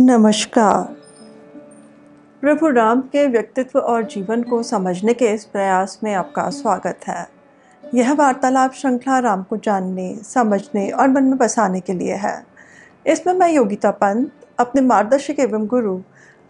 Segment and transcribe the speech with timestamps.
[0.00, 0.82] नमस्कार।
[2.40, 7.28] प्रभु राम के व्यक्तित्व और जीवन को समझने के इस प्रयास में आपका स्वागत है।
[7.94, 12.46] यह वार्तालाप श्रृंखला राम को जानने, समझने और मन में बसाने के लिए है।
[13.06, 16.00] इसमें मैं योगिता पंत, अपने मार्गदर्शक एवं गुरु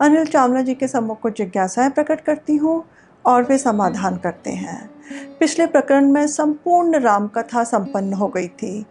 [0.00, 2.84] अनिल चावला जी के सम्मुख को जिज्ञासाएँ प्रकट करती हूँ
[3.26, 4.90] और वे समाधान करते हैं।
[5.40, 8.86] पिछले प्रकरण में संपूर्ण राम कथा संपन्न हो गई थी।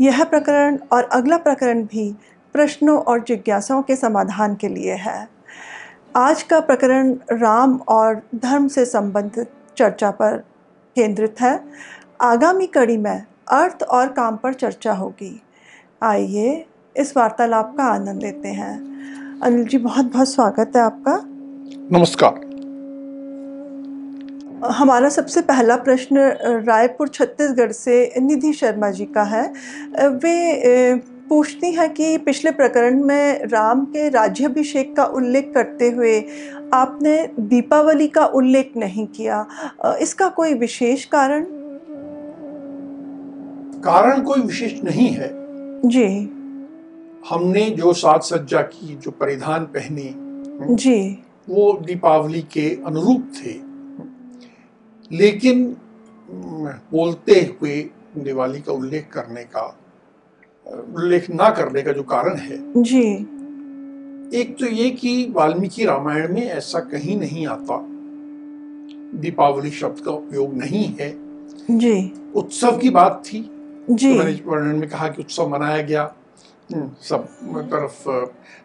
[0.00, 2.16] यह प्रकरण और अगला प्रकरण भी
[2.52, 5.28] प्रश्नों और जिज्ञासाओं के समाधान के लिए है।
[6.16, 10.36] आज का प्रकरण राम और धर्म से संबंधित चर्चा पर
[10.96, 11.64] केंद्रित है।
[12.20, 15.42] आगामी कड़ी में अर्थ और काम पर चर्चा होगी।
[16.02, 18.74] आइए इस वार्तालाप का आनंद लेते हैं।
[19.40, 21.20] अनिल जी बहुत बहुत स्वागत है आपका।
[21.92, 22.46] नमस्कार।
[24.72, 26.18] हमारा सबसे पहला प्रश्न
[26.66, 29.52] रायपुर छत्तीसगढ़ से निधि शर्मा जी का है।
[30.08, 30.94] वे
[31.28, 36.20] पूछती हैं कि पिछले प्रकरण में राम के राज्याभिषेक का उल्लेख करते हुए
[36.74, 39.46] आपने दीपावली का उल्लेख नहीं किया।
[40.00, 41.46] इसका कोई विशेष कारण?
[43.80, 45.30] कारण कोई विशेष नहीं है।
[45.88, 46.34] जी।
[47.30, 50.14] हमने जो साज सज्जा की जो परिधान पहने
[50.74, 53.54] जी। वो दीपावली के अनुरूप थे।
[55.16, 55.76] लेकिन
[56.92, 59.77] बोलते हुए दिवाली का उल्लेख करने का
[60.68, 63.12] उल्लेख ना करने का जो कारण है। जी।
[64.40, 67.86] एक तो ये कि वाल्मीकि रामायण में ऐसा कहीं नहीं आता।
[69.20, 71.18] दीपावली शब्द का उपयोग नहीं है।
[71.70, 73.50] जी। उत्सव की बात थी।
[73.90, 76.14] जी। तो मैंने वर्णन में कहा कि उत्सव मनाया गया।
[76.74, 77.28] हम्म, सब
[77.72, 78.02] तरफ़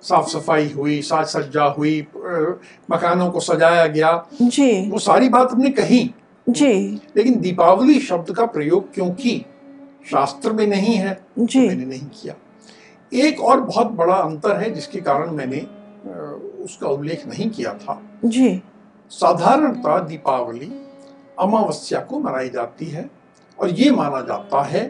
[0.03, 2.07] साफ़ सफ़ाई हुई साज सज्जा हुई
[2.91, 6.13] मकानों को सजाया गया। जी। वो सारी बात हमने कही।
[6.49, 6.73] जी।
[7.17, 9.45] लेकिन दीपावली शब्द का प्रयोग क्योंकि
[10.11, 12.35] शास्त्र में नहीं है तो जी। मैंने नहीं किया।
[13.11, 15.59] एक और बहुत बड़ा अंतर है जिसके कारण मैंने
[16.63, 18.61] उसका उल्लेख नहीं किया था। जी।
[19.11, 20.71] साधारणतः दीपावली
[21.39, 23.09] अमावस्या को मनाई जाती है
[23.59, 24.85] और ये माना जाता है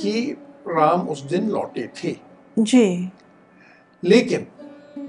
[0.00, 0.36] कि
[0.68, 2.16] राम उस दिन लौटे थे।
[2.58, 3.10] जी।
[4.02, 4.46] लेकिन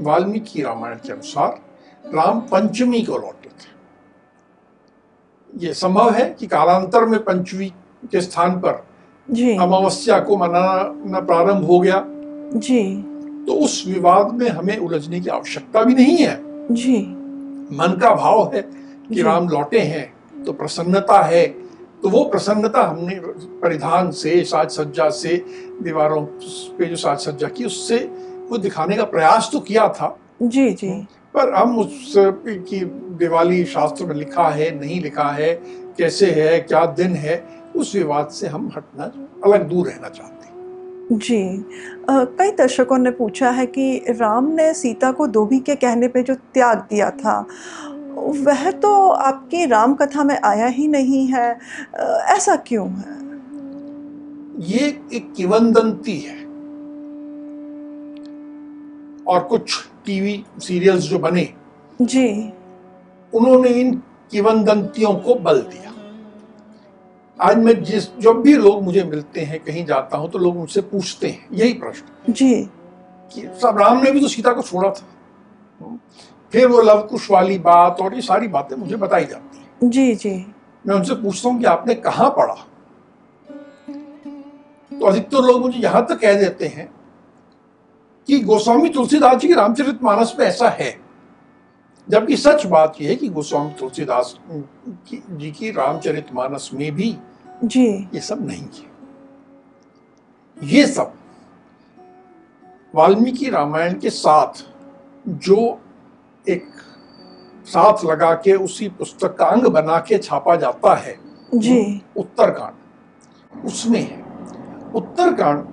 [0.01, 1.61] वाल्मीकि रामायण के अनुसार
[2.15, 3.73] राम पंचमी को लौटे थे।
[5.65, 7.69] ये संभव है कि कालांतर में पंचमी
[8.11, 8.84] के स्थान पर
[9.29, 12.03] जी। अमावस्या को मनाना प्रारंभ हो गया।
[12.55, 12.81] जी।
[13.47, 16.39] तो उस विवाद में हमें उलझने की आवश्यकता भी नहीं है।
[16.71, 16.97] जी।
[17.71, 18.61] मन का भाव है
[19.09, 21.45] कि राम लौटे हैं तो प्रसन्नता है।
[22.03, 23.15] तो वो प्रसन्नता हमने
[23.61, 25.35] परिधान से साज सज्जा से
[25.81, 26.21] दीवारों
[26.77, 27.97] पे जो साज सज्जा की उससे
[28.49, 30.89] वो दिखाने का प्रयास तो किया था। जी जी।
[31.33, 32.79] पर हम उस की
[33.19, 35.53] दिवाली शास्त्र में लिखा है नहीं लिखा है
[35.97, 37.35] कैसे है क्या दिन है
[37.75, 39.03] उस विवाद से हम हटना
[39.45, 41.65] अलग दूर रहना चाहते हैं। जी।
[42.09, 46.35] कई दर्शकों ने पूछा है कि राम ने सीता को धोबी के कहने पे जो
[46.35, 47.39] त्याग दिया था
[48.17, 51.49] वह तो आपकी राम कथा में आया ही नहीं है।
[52.35, 53.15] ऐसा क्यों है?
[54.67, 56.37] ये एक किवंदंती है।
[59.27, 61.47] और कुछ टीवी सीरियल्स जो बने
[62.01, 62.27] जी।
[63.33, 63.93] उन्होंने इन
[64.31, 65.91] किवंदंतियों को बल दिया।
[67.39, 70.81] आज मैं जिस जब भी लोग मुझे मिलते हैं कहीं जाता हूँ तो लोग मुझसे
[70.81, 72.63] पूछते हैं यही प्रश्न। जी।
[73.31, 75.97] कि सब राम ने भी तो सीता को छोड़ा था।
[76.53, 80.15] फिर वो लव कुश वाली बात और ये सारी बातें मुझे बताई जाती हैं। जी
[80.15, 80.45] जी।
[80.85, 82.55] मैं उनसे पूछता हूँ कि आपने कहाँ पढ़ा?
[84.91, 86.89] तो अधिकतर लोग मुझे यहाँ तक कह देते हैं
[88.27, 91.04] कि गोस्वामी तुलसीदास जी के रामचरित मानस में ऐसा है।
[92.09, 94.39] जबकि सच बात यह है कि गोस्वामी तुलसीदास
[95.13, 97.17] जी की रामचरित मानस में भी
[97.63, 98.95] जी। ये सब नहीं है
[100.63, 101.13] ये सब
[102.95, 104.63] वाल्मीकि रामायण के साथ
[105.27, 105.81] जो
[106.49, 106.65] एक
[107.65, 111.19] साथ लगा के उसी पुस्तक का अंग बना के छापा जाता है
[111.55, 114.23] जी। उत्तरकांड। उसमें है।
[114.95, 115.67] उत्तरकांड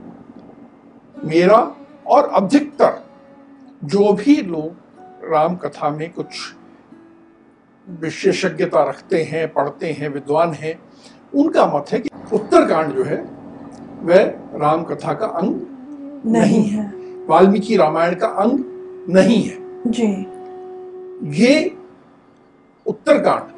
[1.24, 1.76] मेरा
[2.06, 3.04] और अधिकतर
[3.84, 4.81] जो भी लोग
[5.32, 6.26] राम कथा में कुछ
[7.90, 10.78] विशेषज्ञता रखते हैं पढ़ते हैं विद्वान हैं।
[11.34, 13.42] उनका मत है कि उत्तरकांड जो है
[14.02, 14.22] वह
[14.58, 15.54] राम कथा का अंग
[16.26, 16.92] नहीं नहीं है।
[17.26, 18.58] वाल्मीकि रामायण का अंग
[19.08, 20.26] नहीं है। जी।
[21.42, 21.76] ये
[22.86, 23.48] उत्तरकांड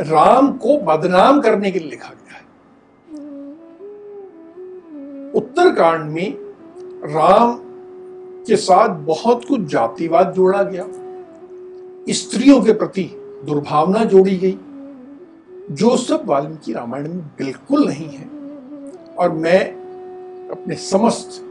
[0.00, 2.44] राम को बदनाम करने के लिए लिखा गया है।
[5.32, 6.36] उत्तरकांड में
[7.04, 7.65] राम
[8.46, 10.86] के साथ बहुत कुछ जातिवाद जोड़ा गया।
[12.10, 13.10] स्त्रियों के प्रति
[13.44, 14.58] दुर्भावना जोड़ी गई।
[15.70, 18.28] जो सब वाल्मीकि रामायण में बिल्कुल नहीं है,
[19.18, 19.60] और मैं
[20.48, 21.42] अपने समस्त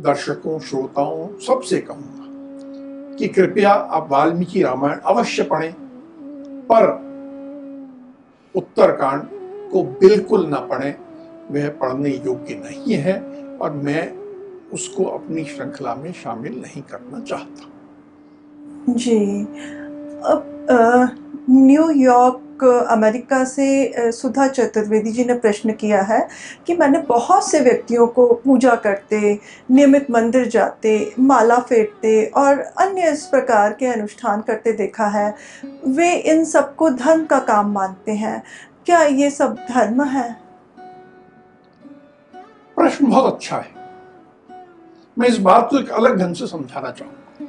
[0.00, 5.72] दर्शकों, श्रोताओं, सबसे कहूँगा कि कृपया आप वाल्मीकि रामायण अवश्य पढ़ें,
[6.72, 7.10] पर
[8.54, 9.22] उत्तरकांड
[9.70, 10.94] को बिल्कुल ना पढ़ें।
[11.50, 13.20] वह पढ़ने योग्य नहीं है,
[13.60, 14.20] और मैं
[14.72, 19.40] उसको अपनी श्रृंखला में शामिल नहीं करना चाहता। जी।
[20.24, 20.68] अब
[21.50, 22.38] न्यूयॉर्क
[22.90, 26.28] अमेरिका से सुधा चतुर्वेदी जी ने प्रश्न किया है
[26.66, 29.38] कि मैंने बहुत से व्यक्तियों को पूजा करते
[29.70, 35.34] नियमित मंदिर जाते माला फेरते और अन्य इस प्रकार के अनुष्ठान करते देखा है।
[35.86, 38.42] वे इन सबको धर्म का काम मानते हैं।
[38.86, 40.30] क्या ये सब धर्म है?
[42.76, 43.79] प्रश्न बहुत अच्छा है।
[45.20, 47.46] मैं इस बात को एक अलग ढंग से समझाना चाहूँगा।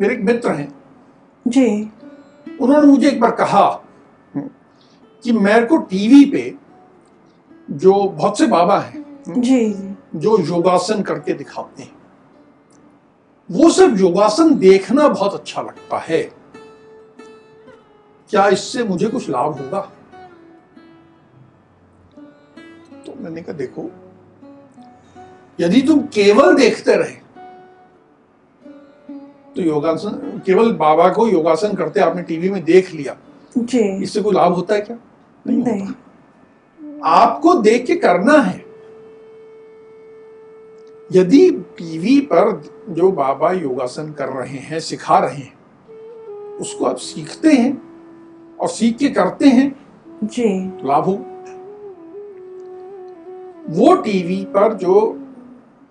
[0.00, 0.68] मेरे एक मित्र हैं।
[1.46, 1.68] जी।
[2.60, 3.68] उन्होंने मुझे एक बार कहा
[4.36, 6.54] कि मेरे को टीवी पे
[7.70, 11.96] जो बहुत से बाबा हैं जी। जो योगासन करके दिखाते हैं
[13.48, 16.22] वो सब योगासन देखना बहुत अच्छा लगता है।
[18.30, 19.80] क्या इससे मुझे कुछ लाभ होगा?
[23.06, 23.90] तो मैंने कहा देखो
[25.60, 27.28] यदि तुम केवल देखते रहे
[29.56, 33.16] तो योगासन केवल बाबा को योगासन करते आपने टीवी में देख लिया
[33.58, 34.98] जी। इससे कोई लाभ होता है क्या?
[35.46, 38.64] नहीं, नहीं। होता। आपको देख के करना है।
[41.12, 45.58] यदि टीवी पर जो बाबा योगासन कर रहे हैं सिखा रहे हैं
[46.56, 47.82] उसको आप सीखते हैं
[48.60, 49.86] और सीख के करते हैं
[50.24, 51.14] जी। तो लाभ हो।
[53.68, 55.24] वो टीवी पर जो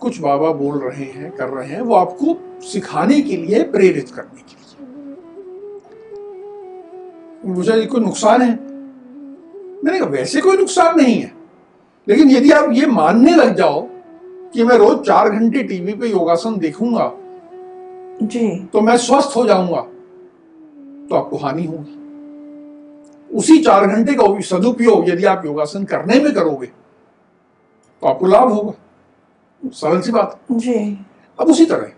[0.02, 4.42] कुछ बाबा बोल रहे हैं कर रहे हैं वो आपको सिखाने के लिए प्रेरित करने
[4.42, 4.76] के लिए।
[7.46, 8.54] मुझे कोई नुकसान है?
[9.84, 11.32] मैंने कहा वैसे कोई नुकसान नहीं है
[12.08, 13.82] लेकिन यदि आप ये मानने लग जाओ
[14.54, 17.12] कि मैं रोज चार घंटे टीवी पे योगासन देखूँगा
[18.24, 19.82] जी। तो मैं स्वस्थ हो जाऊँगा
[21.10, 21.96] तो आपको हानि होगी।
[23.30, 28.74] उसी चार घंटे का सदुपयोग यदि आप योगासन करने में करोगे तो आपको लाभ होगा।
[29.63, 31.06] सरल सी बात। जी।
[31.39, 31.92] अब उसी तरह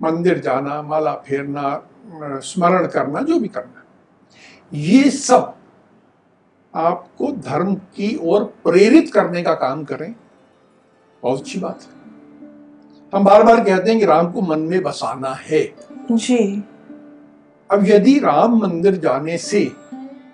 [0.00, 1.90] मंदिर जाना माला फेरना
[2.40, 3.82] स्मरण करना जो भी करना
[4.72, 5.54] ये सब
[6.74, 10.14] आपको धर्म की ओर प्रेरित करने का काम करें
[11.22, 11.92] बहुत अच्छी बात है।
[13.12, 15.62] हम बार बार कहते हैं कि राम को मन में बसाना है।
[16.12, 16.64] जी।
[17.70, 19.70] अब यदि राम मंदिर जाने से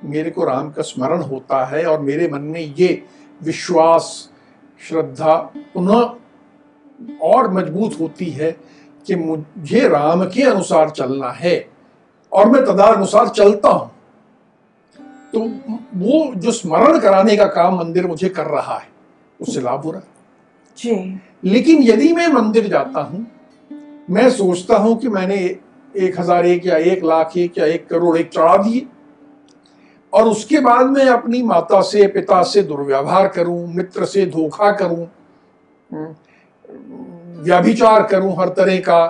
[0.05, 3.03] मेरे को राम का स्मरण होता है और मेरे मन में ये
[3.43, 4.31] विश्वास
[4.81, 5.37] श्रद्धा
[5.75, 6.15] पुनः
[7.23, 8.51] और मज़बूत होती है
[9.07, 11.55] कि मुझे राम के अनुसार चलना है
[12.33, 13.91] और मैं तदानुसार चलता हूँ।
[15.33, 15.41] तो
[15.97, 18.89] वो जो स्मरण कराने का काम मंदिर मुझे कर रहा है
[19.41, 20.09] उससे लाभ हो रहा है।
[20.79, 23.27] जी। लेकिन यदि मैं मंदिर जाता हूँ
[24.11, 25.37] मैं सोचता हूँ कि मैंने
[25.95, 28.87] एक हज़ार एक या एक लाख एक या एक करोड़ एक चढ़ा दिए
[30.13, 35.07] और उसके बाद मैं अपनी माता से पिता से दुर्व्यवहार करूँ मित्र से धोखा करूँ
[37.41, 39.07] व्याभिचार करूँ, हर तरह का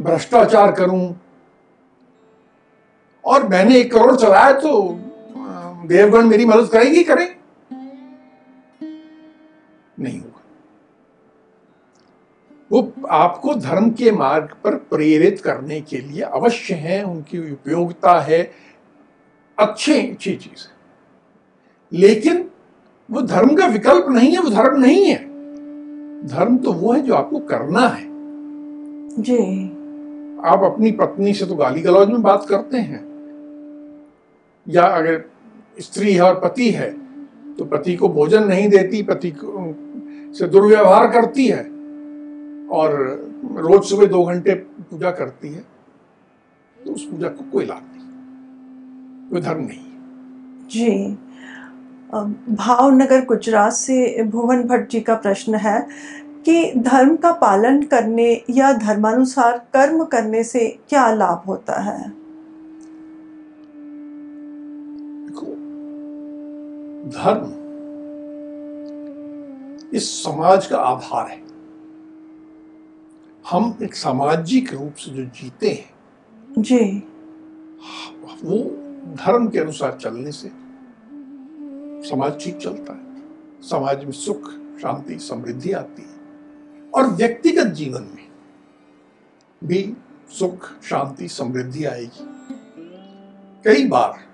[0.00, 1.14] भ्रष्टाचार करूँ।
[3.24, 4.98] और मैंने एक करोड़ चलाया तो
[5.86, 7.28] देवगण मेरी मदद करेंगी करें?
[10.00, 10.42] नहीं होगा
[12.70, 18.50] वो आपको धर्म के मार्ग पर प्रेरित करने के लिए अवश्य है, उनकी उपयोगिता है,
[19.58, 20.76] अच्छे अच्छी चीज़। है
[21.92, 22.50] लेकिन
[23.10, 25.27] वो धर्म का विकल्प नहीं है, वो धर्म नहीं है।
[26.24, 28.06] धर्म तो वो है जो आपको करना है।
[29.20, 29.64] जी।
[30.44, 33.06] आप अपनी पत्नी से तो गाली गलौज में बात करते हैं।
[34.66, 35.24] या अगर
[35.80, 36.90] स्त्री है और पति है
[37.58, 39.74] तो पति को भोजन नहीं देती पति को
[40.32, 41.62] से दुर्व्यवहार करती है
[42.68, 42.94] और
[43.56, 45.64] रोज सुबह दो घंटे पूजा करती है
[46.78, 51.18] तो उस पूजा को कोई लाभ नहीं। वो धर्म नहीं। जी।
[52.14, 55.88] भावनगर गुजरात से भुवन भट्ट जी का प्रश्न है
[56.44, 62.18] कि धर्म का पालन करने या धर्मानुसार कर्म करने से क्या लाभ होता है?
[67.08, 67.58] धर्म
[69.94, 71.42] इस समाज का आधार है।
[73.50, 77.02] हम एक सामाजिक रूप से जो जीते हैं जी।
[78.44, 78.58] वो
[79.14, 80.67] धर्म के अनुसार चलने से
[82.02, 83.22] समाज ठीक चलता है।
[83.62, 84.50] समाज में सुख
[84.82, 88.26] शांति समृद्धि आती है। और व्यक्तिगत जीवन में
[89.62, 89.96] भी
[90.30, 92.26] सुख शांति समृद्धि आएगी।
[93.64, 94.26] कई बार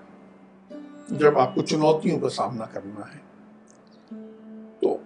[1.11, 3.23] जब आपको चुनौतियों का सामना करना है
[4.81, 4.99] तो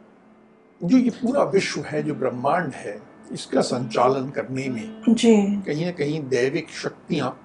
[0.81, 3.01] जो ये पूरा विश्व है जो ब्रह्मांड है
[3.31, 7.37] इसका संचालन करने में जी। कहीं ना कहीं दैविक शक्तियाँ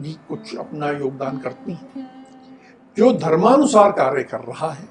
[0.00, 2.25] भी कुछ अपना योगदान करती हैं।
[2.96, 4.88] जो धर्मानुसार कार्य कर रहा है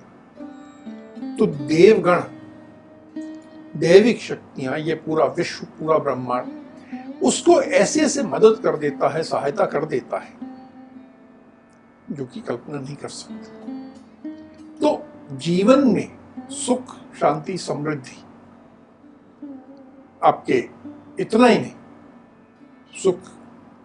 [1.38, 2.21] तो देवगण,
[3.75, 6.51] दैविक शक्तियाँ, ये पूरा विश्व, पूरा ब्रह्मांड,
[7.24, 10.33] उसको ऐसे ऐसे मदद कर देता है, सहायता कर देता है,
[12.12, 13.74] जो कि कल्पना नहीं कर सकते।
[14.79, 15.05] तो
[15.38, 16.17] जीवन में
[16.50, 18.17] सुख, शांति, समृद्धि
[20.24, 20.63] आपके
[21.19, 23.19] इतना ही नहीं। सुख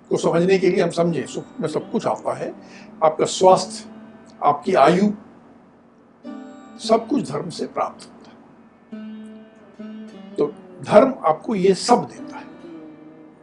[0.08, 2.54] को समझने के लिए हम समझें, सुख में सब कुछ आता है,
[3.04, 3.88] आपका स्वास्थ्य
[4.44, 5.10] आपकी आयु
[6.78, 9.14] सब कुछ धर्म से प्राप्त होता है।
[10.34, 10.46] तो
[10.82, 12.44] धर्म आपको ये सब देता है।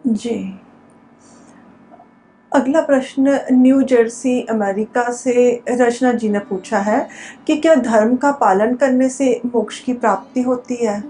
[0.07, 0.59] जी।
[2.53, 7.09] अगला प्रश्न न्यू जर्सी अमेरिका से रचना जी ने पूछा है
[7.47, 11.03] कि क्या धर्म का पालन करने से मोक्ष की प्राप्ति होती है?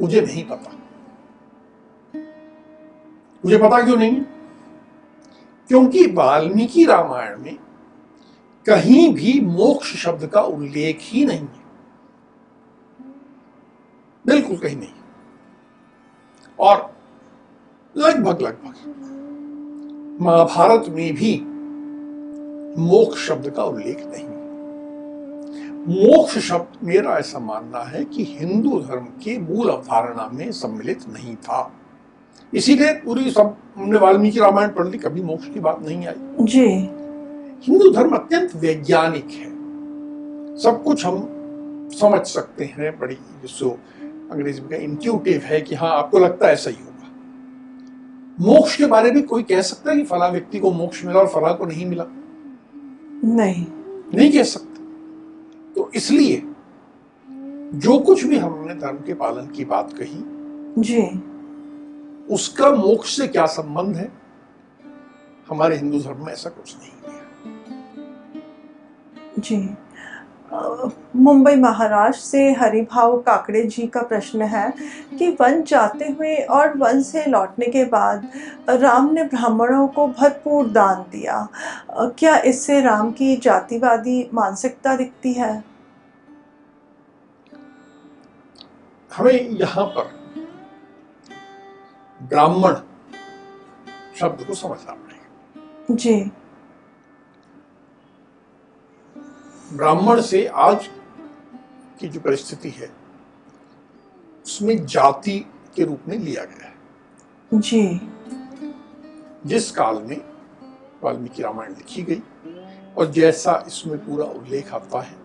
[0.00, 0.72] मुझे नहीं पता।
[3.44, 4.22] मुझे पता क्यों नहीं?
[5.68, 7.56] क्योंकि वाल्मीकि रामायण में
[8.68, 11.66] कहीं भी मोक्ष शब्द का उल्लेख ही नहीं है।
[14.26, 14.88] बिल्कुल कहीं नहीं।
[16.58, 16.96] और
[17.96, 18.74] लगभग लगभग
[20.20, 21.44] महाभारत में भी
[22.82, 24.38] मोक्ष शब्द का उल्लेख नहीं
[25.88, 31.36] मोक्ष शब्द मेरा ऐसा मानना है कि हिंदू धर्म के मूल अवधारणा में सम्मिलित नहीं
[31.36, 31.72] था।
[32.54, 36.97] इसीलिए पूरी सब, हमने वाल्मीकि रामायण पढ़ ली, कभी मोक्ष की बात नहीं आई। जी।
[37.62, 39.58] हिंदू धर्म अत्यंत वैज्ञानिक है।
[40.58, 41.34] सब कुछ हम
[41.92, 43.70] समझ सकते हैं बड़ी जिसको
[44.32, 47.08] अंग्रेज़ी में इंट्यूटिव है कि हाँ आपको लगता है ऐसा ही होगा।
[48.40, 51.26] मोक्ष के बारे में कोई कह सकता है कि फला व्यक्ति को मोक्ष मिला और
[51.26, 52.04] फला को नहीं मिला?
[53.24, 53.66] नहीं।
[54.14, 54.82] नहीं कह सकते।
[55.74, 56.42] तो इसलिए
[57.74, 60.24] जो कुछ भी हमने धर्म के पालन की बात कही
[60.82, 61.02] जी।
[62.34, 64.12] उसका मोक्ष से क्या संबंध है?
[65.48, 67.17] हमारे हिंदू धर्म में ऐसा कुछ नहीं है।
[69.38, 69.76] जी।
[71.16, 74.72] मुंबई महाराष्ट्र से हरिभाव काकड़े जी का प्रश्न है
[75.18, 78.28] कि वन जाते हुए और वन से लौटने के बाद
[78.70, 81.46] राम ने ब्राह्मणों को भरपूर दान दिया।
[82.18, 85.52] क्या इससे राम की जातिवादी मानसिकता दिखती है?
[89.10, 90.10] हमें यहाँ पर
[92.20, 92.74] ब्राह्मण
[94.20, 96.30] शब्द को समझना पड़ेगा। जी।
[99.72, 100.88] ब्राह्मण से आज
[102.00, 102.90] की जो परिस्थिति है
[104.44, 105.46] उसमें जाति
[105.76, 106.74] के रूप में लिया गया है।
[107.54, 108.00] जी।
[109.46, 110.20] जिस काल में
[111.02, 112.22] वाल्मीकि रामायण लिखी गई
[112.98, 115.16] और जैसा इसमें पूरा उल्लेख आता है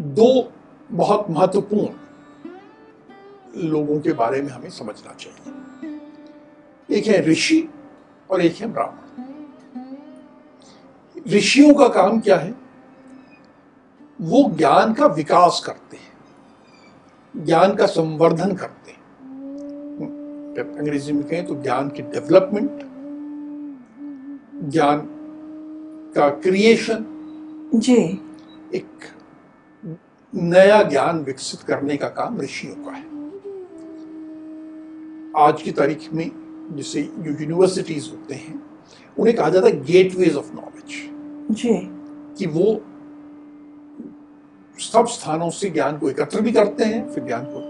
[0.00, 0.52] दो
[0.92, 1.88] बहुत महत्वपूर्ण
[3.56, 6.00] लोगों के बारे में हमें समझना चाहिए।
[6.98, 7.68] एक है ऋषि
[8.30, 8.98] और एक है ब्राह्मण।
[11.28, 12.61] ऋषियों का काम क्या है?
[14.22, 18.98] वो ज्ञान का विकास करते हैं। ज्ञान का संवर्धन करते हैं।
[20.78, 22.70] अंग्रेज़ी में कहें तो ज्ञान की डेवलपमेंट
[24.70, 25.08] ज्ञान
[26.14, 27.04] का क्रिएशन
[27.74, 28.20] जी।
[28.74, 28.88] एक
[30.34, 33.12] नया ज्ञान विकसित करने का काम ऋषियों का है।
[35.48, 36.30] आज की तारीख में
[36.76, 38.62] जैसे यूनिवर्सिटीज होते हैं
[39.18, 41.10] उन्हें कहा जाता है गेटवेज ऑफ़ नॉलेज
[41.54, 41.74] जी।
[42.38, 42.84] कि वो
[44.82, 47.60] सब स्थानों से ज्ञान को एकत्र भी करते हैं फिर ज्ञान को,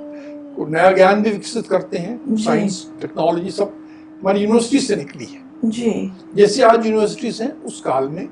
[0.56, 3.74] को नया ज्ञान भी विकसित करते हैं। साइंस टेक्नोलॉजी सब
[4.20, 8.28] हमारी यूनिवर्सिटी से निकली है। जी। जैसे आज यूनिवर्सिटीज हैं उस काल में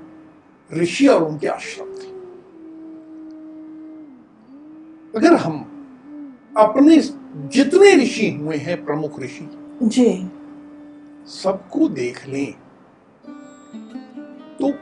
[0.71, 2.09] ऋषि और उनके आश्रम थे।
[5.15, 5.59] अगर हम
[6.57, 6.97] अपने
[7.55, 9.49] जितने ऋषि हुए हैं प्रमुख ऋषि
[9.83, 10.11] जी।
[11.33, 12.53] सबको देख लें
[14.61, 14.73] तो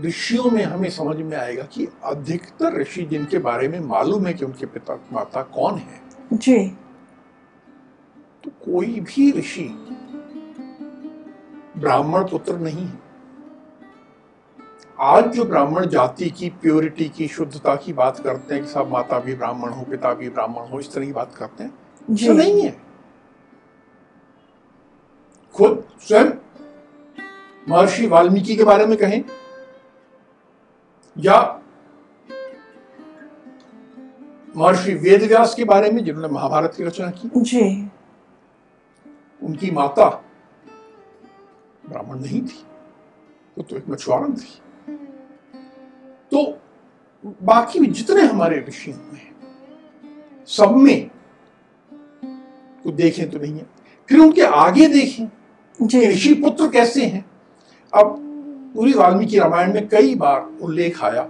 [0.00, 4.44] ऋषियों में हमें समझ में आएगा कि अधिकतर ऋषि जिनके बारे में मालूम है कि
[4.44, 6.00] उनके पिता माता कौन है
[6.32, 6.66] जी।
[8.44, 9.68] तो कोई भी ऋषि
[11.76, 13.00] ब्राह्मण पुत्र नहीं है।
[15.00, 19.18] आज जो ब्राह्मण जाति की प्योरिटी की शुद्धता की बात करते हैं कि सब माता
[19.18, 21.74] भी ब्राह्मण हो पिता भी ब्राह्मण हो इस तरह की बात करते हैं
[22.10, 22.76] जी। नहीं है।
[25.54, 26.30] खुद स्वयं
[27.68, 29.24] महर्षि वाल्मीकि के बारे में कहें
[31.16, 31.40] या
[34.56, 37.90] महर्षि वेदव्यास के बारे में जिन्होंने महाभारत की रचना की जी।
[39.42, 40.08] उनकी माता
[41.88, 42.64] ब्राह्मण नहीं थी
[43.56, 44.58] वो तो एक मछुआरन थी।
[46.32, 46.44] तो
[47.42, 49.34] बाकी भी जितने हमारे ऋषि हुए हैं
[50.48, 51.10] सब में
[52.84, 53.66] को देखें तो नहीं है
[54.08, 55.26] फिर उनके आगे देखें
[56.10, 57.24] ऋषि पुत्र कैसे हैं।
[57.92, 58.31] अब
[58.74, 61.28] पूरी वाल्मीकि रामायण में कई बार उल्लेख आया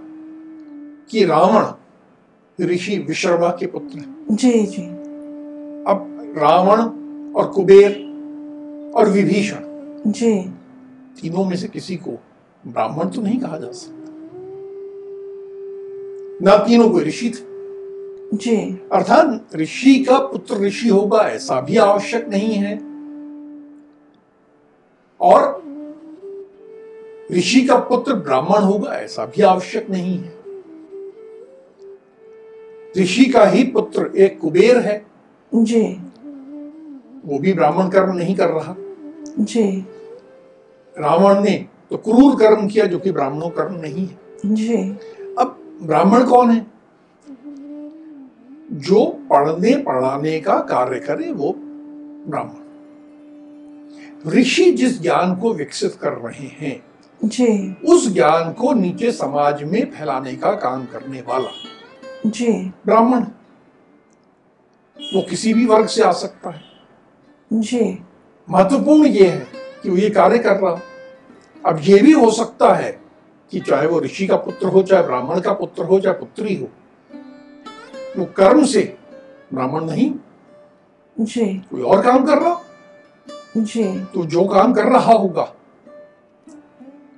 [1.11, 1.65] कि रावण
[2.65, 4.83] ऋषि विश्रमा के पुत्र हैं। जी जी।
[5.87, 6.81] अब रावण
[7.33, 7.91] और कुबेर
[8.95, 9.59] और विभीषण
[10.11, 10.43] जी।
[11.21, 12.11] तीनों में से किसी को
[12.67, 13.99] ब्राह्मण तो नहीं कहा जा सकता।
[16.41, 17.51] ना तीनों कोई ऋषि थे।
[18.37, 22.75] जी। अर्थात ऋषि का पुत्र ऋषि होगा ऐसा भी आवश्यक नहीं है।
[25.21, 25.63] और
[27.33, 30.43] ऋषि का पुत्र ब्राह्मण होगा ऐसा भी आवश्यक नहीं है।
[32.97, 35.05] ऋषि का ही पुत्र एक कुबेर है।
[35.55, 35.97] जी।
[37.25, 38.75] वो भी ब्राह्मण कर्म नहीं कर रहा।
[39.39, 39.85] जी।
[40.99, 44.77] रावण ने तो क्रूर कर्म किया जो कि ब्राह्मणों कर्म नहीं है। जी।
[45.39, 46.67] अब ब्राह्मण कौन है?
[48.71, 51.53] जो पढ़ने पढ़ाने का कार्य करे वो
[52.27, 52.63] ब्राह्मण।
[54.31, 56.92] ऋषि जिस ज्ञान को विकसित कर रहे हैं
[57.23, 61.49] जी। उस ज्ञान को नीचे समाज में फैलाने का काम करने वाला।
[62.25, 62.53] जी।
[62.85, 63.23] ब्राह्मण
[65.13, 66.61] वो किसी भी वर्ग से आ सकता है।
[67.53, 68.03] जी।
[68.49, 69.47] महत्वपूर्ण ये है
[69.83, 70.81] कि वो ये कार्य कर रहा।
[71.65, 72.99] अब ये भी हो सकता है
[73.51, 76.69] कि चाहे वो ऋषि का पुत्र हो चाहे ब्राह्मण का पुत्र हो चाहे पुत्री हो
[78.17, 78.97] वो कर्म से
[79.53, 80.13] ब्राह्मण नहीं।
[81.19, 82.61] जी। कोई और काम कर रहा?
[83.57, 85.53] जी। तो जो काम कर रहा होगा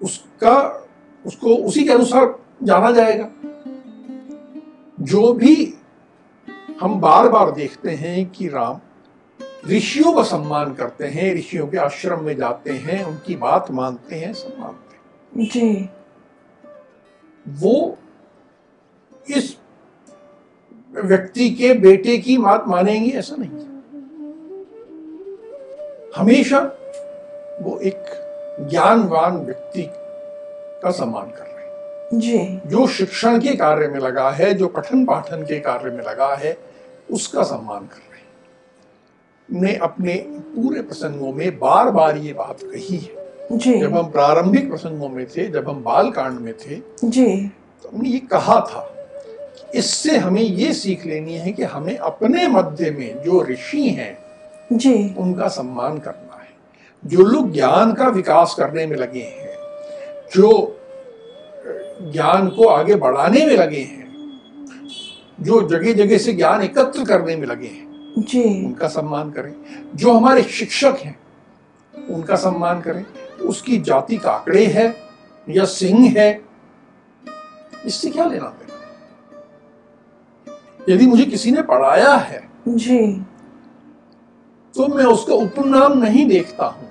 [0.01, 0.87] उसका
[1.25, 3.29] उसको उसी के अनुसार जाना जाएगा।
[4.99, 5.73] जो भी
[6.81, 8.79] हम बार बार देखते हैं कि राम
[9.67, 14.33] ऋषियों का सम्मान करते हैं ऋषियों के आश्रम में जाते हैं उनकी बात मानते हैं
[14.33, 15.89] सब मानते हैं। जी।
[17.47, 17.97] वो
[19.29, 19.57] इस
[20.91, 23.65] व्यक्ति के बेटे की बात मानेंगे ऐसा नहीं।
[26.17, 26.59] हमेशा
[27.61, 28.24] वो एक
[28.59, 29.89] ज्ञानवान व्यक्ति
[30.83, 35.05] का सम्मान कर रहे हैं। जी। जो शिक्षण के कार्य में लगा है जो पठन
[35.05, 36.57] पाठन के कार्य में लगा है
[37.11, 42.97] उसका सम्मान कर रहे हैं। ने अपने पूरे प्रसंगों में बार बार ये बात कही
[42.97, 47.47] है। जी। जब हम प्रारंभिक प्रसंगों में थे जब हम बाल कांड में थे जी।
[47.83, 48.91] तो हमने ये कहा था
[49.75, 54.17] इससे हमें ये सीख लेनी है कि हमें अपने मध्य में जो ऋषि हैं
[54.73, 56.24] जी। उनका सम्मान करना
[57.05, 59.57] जो लोग ज्ञान का विकास करने में लगे हैं
[60.35, 60.79] जो
[62.11, 64.05] ज्ञान को आगे बढ़ाने में लगे हैं
[65.41, 67.85] जो जगह जगह से ज्ञान एकत्र करने में लगे हैं
[68.17, 69.53] जी। उनका सम्मान करें।
[69.95, 71.19] जो हमारे शिक्षक हैं
[72.09, 73.05] उनका सम्मान करें।
[73.37, 74.95] उसकी जाति काकड़े है
[75.49, 76.41] या सिंह है
[77.85, 78.75] इससे क्या लेना देना?
[80.89, 83.21] यदि मुझे किसी ने पढ़ाया है जी।
[84.75, 86.84] तो मैं उसका उपनाम नहीं देखता हूँ।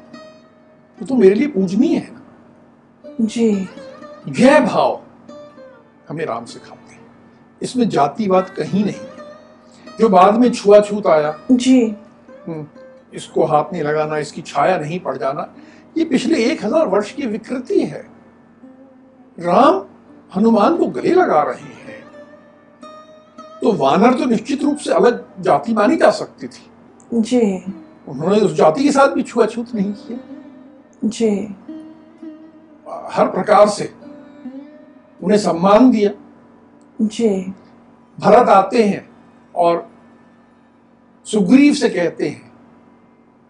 [0.98, 2.20] तो, तो मेरे लिए पूजनीय है ना।
[3.20, 3.68] जी।
[4.40, 5.00] यह भाव
[6.09, 7.02] हमें राम सिखाते हैं।
[7.62, 11.80] इसमें जातिवाद कहीं नहीं जो बाद में छुआछूत आया जी।
[12.46, 12.66] हम्म,
[13.14, 15.48] इसको हाथ नहीं लगाना इसकी छाया नहीं पड़ जाना
[15.98, 18.00] ये पिछले एक हज़ार वर्ष की विकृति है।
[19.38, 19.85] राम
[20.37, 22.02] हनुमान को गले लगा रहे हैं।
[23.62, 27.40] तो वानर तो निश्चित रूप से अलग जाति मानी जा सकती थी। जी।
[28.09, 30.18] उन्होंने उस जाति के साथ भी छुआछूत नहीं किया।
[31.05, 31.57] जी।
[33.12, 33.95] हर प्रकार से
[35.23, 36.11] उन्हें सम्मान दिया।
[37.03, 37.55] जी।
[38.21, 39.09] भरत आते हैं
[39.55, 39.90] और
[41.25, 42.53] सुग्रीव से कहते हैं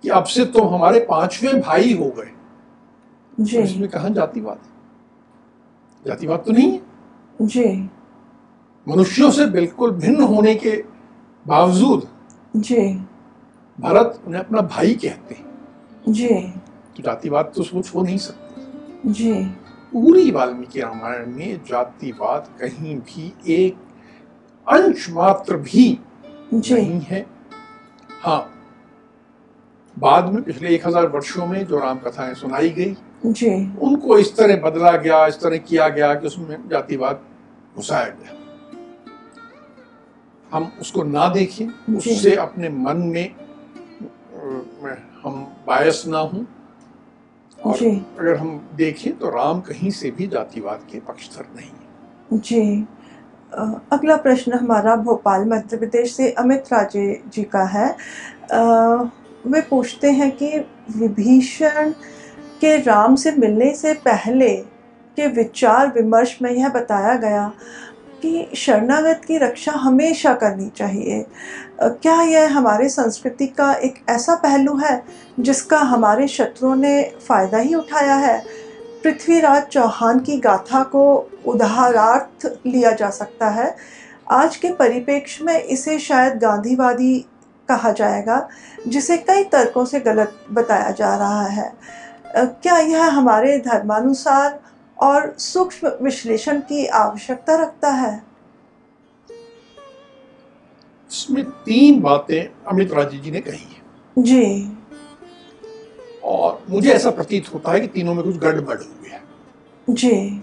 [0.03, 4.73] कि अब से तुम हमारे पाँचवें भाई हो गए। तो जी। इसमें कहा जातिवाद है?
[6.07, 6.81] जातिवाद तो नहीं है।
[7.43, 7.91] जी।
[8.89, 10.85] मनुष्यों से बिल्कुल भिन्न होने के
[11.47, 12.09] बावजूद
[12.57, 12.95] जी।
[13.81, 15.45] भरत उन्हें अपना भाई कहते हैं।
[16.09, 16.64] जी। तो
[17.01, 19.33] जातिवाद तो सोच हो नहीं सकती। जी।
[19.93, 23.77] पूरी वाल्मीकि रामायण में जातिवाद कहीं भी एक
[24.67, 25.87] अंश मात्र भी
[26.55, 27.27] जी। नहीं है।
[28.23, 28.51] हाँ।
[29.97, 34.37] बाद में पिछले एक हज़ार वर्षों में जो राम कथाएँ सुनाई गई जी। उनको इस
[34.37, 37.21] तरह बदला गया इस तरह किया गया कि उसमें जातिवाद
[37.77, 38.37] घुसाया गया।
[40.53, 43.35] हम उसको ना देखें उससे अपने मन में
[44.83, 45.35] में हम
[45.67, 46.47] बायस ना हूँ।
[47.65, 51.85] और जी। अगर हम देखें तो राम कहीं से भी जातिवाद के पक्षधर नहीं है।
[52.33, 52.87] जी।
[53.93, 57.97] अगला प्रश्न हमारा भोपाल मध्य प्रदेश से अमित राजे जी का है।
[58.53, 58.61] अ,
[59.47, 60.59] वे पूछते हैं कि
[60.97, 61.91] विभीषण
[62.61, 64.57] के राम से मिलने से पहले
[65.17, 67.53] के विचार विमर्श में यह बताया गया
[68.25, 71.25] कि शरणागत की रक्षा हमेशा करनी चाहिए।
[71.83, 75.03] क्या यह हमारे संस्कृति का एक ऐसा पहलू है
[75.41, 78.39] जिसका हमारे शत्रुओं ने फ़ायदा ही उठाया है?
[79.05, 81.05] पृथ्वीराज चौहान की गाथा को
[81.47, 83.75] उदाहरार्थ लिया जा सकता है।
[84.33, 87.19] आज के परिप्रेक्ष्य में इसे शायद गांधीवादी
[87.69, 88.49] कहा जाएगा,
[88.89, 91.73] जिसे कई तर्कों से गलत बताया जा रहा है।
[92.37, 94.59] क्या यह हमारे धर्मानुसार
[95.03, 98.25] और सूक्ष्म विश्लेषण की आवश्यकता रखता है।
[101.11, 103.83] इसमें तीन बातें अमित राज़ी जी ने कही है।
[104.19, 104.77] जी।
[106.25, 109.23] और मुझे ऐसा प्रतीत होता है कि तीनों में कुछ गड़बड़ हुई है।
[109.91, 110.43] जी।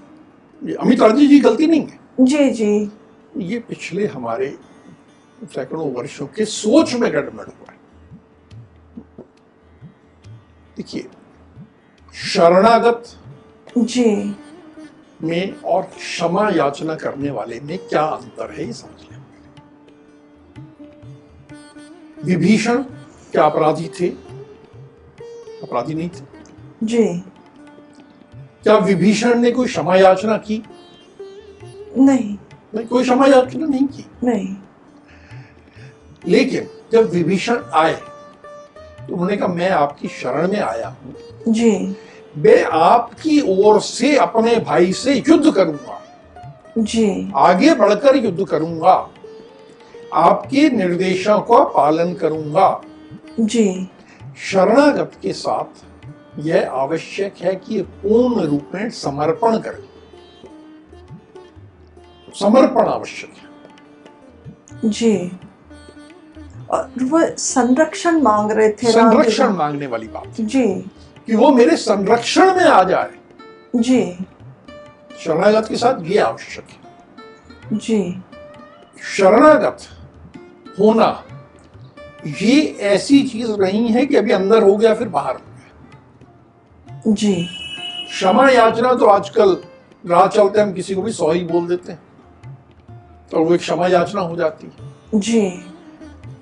[0.64, 2.92] ये अमित राज़ी जी गलती नहीं है। जी जी।
[3.38, 4.58] ये पिछले हमारे
[5.44, 7.80] सैकड़ों वर्षों के सोच में गड़बड़ हुआ है।
[10.78, 11.08] देखिए
[12.14, 13.21] शरणागत
[13.78, 14.36] जी।
[15.24, 19.22] में और क्षमा याचना करने वाले में क्या अंतर है ये समझ लें।
[22.24, 22.84] विभीषण
[23.32, 24.08] क्या अपराधी थे?
[25.64, 26.26] अपराधी नहीं थे।
[26.84, 27.24] जी।
[28.64, 30.64] क्या विभीषण ने कोई क्षमा याचना की?
[31.98, 32.38] नहीं।
[32.76, 34.56] नहीं कोई क्षमा याचना नहीं की। नहीं।
[36.28, 41.16] लेकिन जब विभीषण आए तो उन्होंने कहा मैं आपकी शरण में आया हूँ।
[41.48, 41.96] जी।
[42.38, 46.02] मैं आपकी ओर से अपने भाई से युद्ध करूँगा।
[46.78, 49.10] जी। आगे बढ़कर युद्ध करूँगा।
[50.14, 52.82] आपके निर्देशों का पालन करूँगा।
[53.40, 53.90] जी।
[54.52, 55.86] शरणागत के साथ
[56.40, 59.84] यह आवश्यक है कि पूर्ण रूप में समर्पण करें।
[62.40, 65.32] समर्पण आवश्यक है। जी।
[66.72, 70.86] और वह संरक्षण मांग रहे थे संरक्षण मांगने वाली बात। जी।
[71.28, 73.12] कि वो मेरे संरक्षण में आ जाए।
[73.76, 74.26] जी।
[75.20, 78.22] शरणागत के साथ ये आवश्यक है। जी।
[79.18, 79.78] शरणागत
[80.80, 81.24] होना
[82.42, 87.50] ये ऐसी चीज़ नहीं है कि अभी अंदर हो गया फिर बाहर हो गया। जी।
[88.08, 89.58] क्षमा याचना तो आजकल
[90.08, 92.02] राह चलते हम किसी को भी सॉरी बोल देते हैं।
[93.32, 95.50] तो वो एक क्षमा याचना हो जाती है। जी।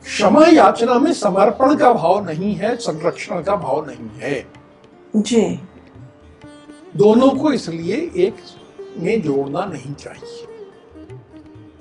[0.04, 4.59] क्षमा याचना में समर्पण का भाव नहीं है संरक्षण का भाव नहीं है।
[5.16, 5.60] जी।
[6.96, 8.36] दोनों को इसलिए एक
[8.98, 10.48] में जोड़ना नहीं चाहिए।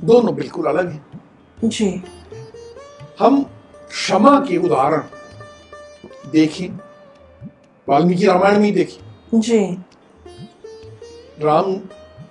[0.05, 1.21] दोनों बिल्कुल अलग हैं।
[1.65, 2.03] जी।
[3.19, 3.43] हम
[3.89, 5.03] क्षमा के उदाहरण
[6.31, 6.79] देखें।
[7.89, 9.79] वाल्मीकि रामायण में देखें। जी।
[11.41, 11.81] राम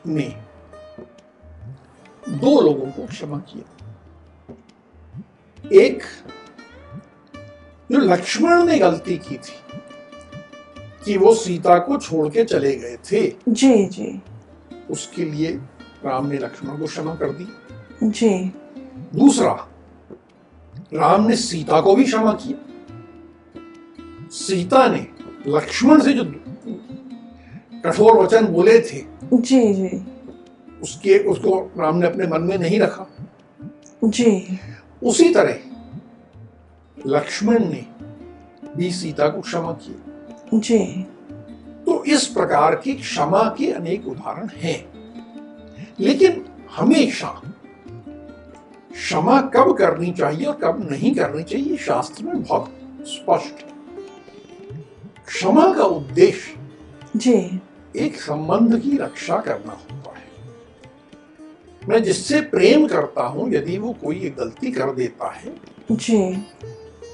[0.08, 0.42] ने
[2.30, 3.74] दो लोगों को क्षमा किया।
[5.74, 6.04] एक
[7.92, 9.67] जो लक्ष्मण ने गलती की थी
[11.08, 14.22] कि वो सीता को छोड़ के चले गए थे। जी जी।
[14.90, 15.52] उसके लिए
[16.06, 17.48] राम ने लक्ष्मण को क्षमा कर दी।
[18.04, 18.52] जी।
[19.16, 19.54] दूसरा
[20.94, 22.66] राम ने सीता को भी क्षमा किया
[24.32, 25.08] सीता ने
[25.48, 26.24] लक्ष्मण से जो
[27.86, 30.06] कठोर वचन बोले थे जी जी।
[30.82, 33.08] उसके उसको राम ने अपने मन में नहीं रखा।
[34.04, 34.60] जी।
[35.04, 35.58] उसी तरह
[37.08, 37.86] लक्ष्मण ने
[38.76, 40.07] भी सीता को क्षमा किया
[40.54, 41.04] जी।
[41.86, 44.98] तो इस प्रकार की क्षमा के अनेक उदाहरण हैं।
[46.00, 47.42] लेकिन हमेशा
[48.94, 53.66] क्षमा कब करनी चाहिए और कब नहीं करनी चाहिए शास्त्र में बहुत स्पष्ट
[55.28, 56.60] क्षमा का उद्देश्य
[57.16, 57.62] जी।
[57.96, 60.28] एक संबंध की रक्षा करना होता है।
[61.90, 65.56] मैं जिससे प्रेम करता हूँ यदि वो कोई गलती कर देता है
[65.92, 66.36] जी।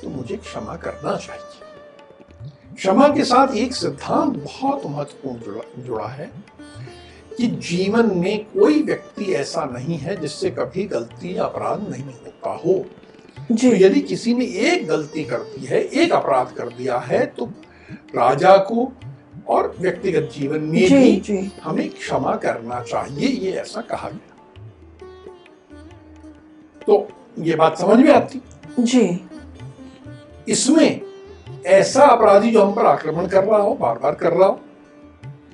[0.01, 1.62] तो मुझे क्षमा करना चाहिए।
[2.77, 6.29] क्षमा के साथ एक सिद्धांत बहुत महत्वपूर्ण जुड़ा है
[7.37, 12.53] कि जीवन में कोई व्यक्ति ऐसा नहीं है जिससे कभी गलती या अपराध नहीं होता
[12.65, 12.73] हो।
[13.51, 17.45] तो यदि किसी ने एक गलती कर दी है एक अपराध कर दिया है तो
[18.15, 18.91] राजा को
[19.47, 24.33] और व्यक्तिगत जीवन में जी भी जी। हमें क्षमा करना चाहिए ये ऐसा कहा गया।
[26.87, 27.07] तो
[27.39, 28.41] ये बात समझ में आती?
[28.79, 29.27] जी।
[30.47, 31.01] इसमें
[31.65, 34.59] ऐसा अपराधी जो हम पर आक्रमण कर रहा हो बार बार कर रहा हो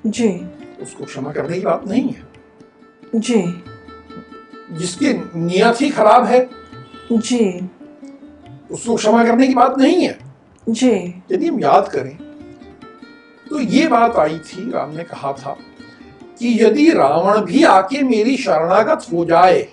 [0.06, 0.48] जी।
[0.82, 2.28] उसको क्षमा करने की बात नहीं है।
[3.14, 3.62] जी।
[4.72, 6.50] जिसकी नियत ही खराब है
[7.12, 7.68] जी।
[8.70, 10.18] उसको क्षमा करने की बात नहीं है।
[10.68, 12.16] जी। यदि हम याद करें
[13.50, 15.56] तो ये बात आई थी राम ने कहा था
[16.38, 19.68] कि यदि रावण भी आके मेरी शरणागत हो जाए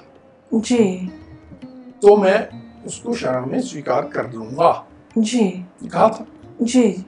[0.54, 1.08] जी।
[2.02, 2.50] तो मैं
[2.86, 4.87] उसको शरण में स्वीकार कर लूँगा।
[5.18, 6.26] जी। कहा था?
[6.62, 7.06] जी।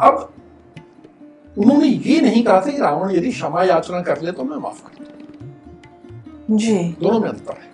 [0.00, 0.32] अब
[1.58, 4.82] उन्होंने ये नहीं कहा था कि रावण यदि क्षमा याचना कर ले तो मैं माफ़
[4.82, 7.72] कर दूँ। जी। दोनों में अंतर है।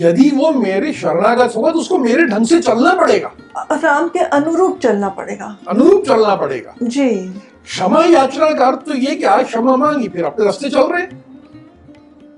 [0.00, 3.32] यदि वो मेरे शरणागत होगा तो उसको मेरे ढंग से चलना पड़ेगा।
[3.72, 7.28] राम के अनुरूप चलना पड़ेगा। अनुरूप चलना पड़ेगा। जी।
[7.64, 11.06] क्षमा याचना का अर्थ तो ये कि आज क्षमा मांगी फिर अपने रास्ते चल रहे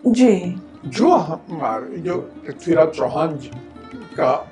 [0.07, 3.51] जी। जो हमारे जो पृथ्वीराज चौहान जी
[4.17, 4.50] का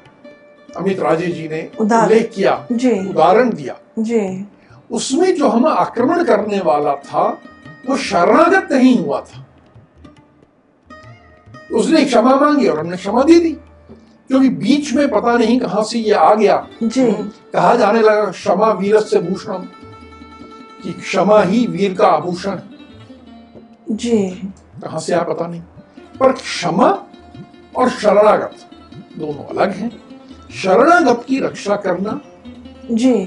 [0.76, 2.66] अमित राजे जी ने। उल्लेख किया
[3.10, 4.46] उदाहरण दिया। जी।
[4.90, 7.42] उसमें जो हमें आक्रमण करने वाला था
[7.88, 9.44] वो शरणागत नहीं हुआ था।
[11.74, 15.98] उसने क्षमा मांगी और हमने क्षमा दे दी क्योंकि बीच में पता नहीं कहाँ से
[15.98, 17.12] ये आ गया। जी।
[17.52, 19.58] कहा जाने लगा क्षमा वीर से भूषण
[20.82, 22.58] कि क्षमा ही वीर का आभूषण।
[23.90, 24.28] जी।
[24.82, 25.60] कहाँ से आया पता नहीं।
[26.20, 27.04] पर क्षमा
[27.76, 28.56] और शरणागत
[29.18, 30.07] दोनों अलग हैं।
[30.54, 32.20] शरणागत की रक्षा करना।
[32.90, 33.24] जी।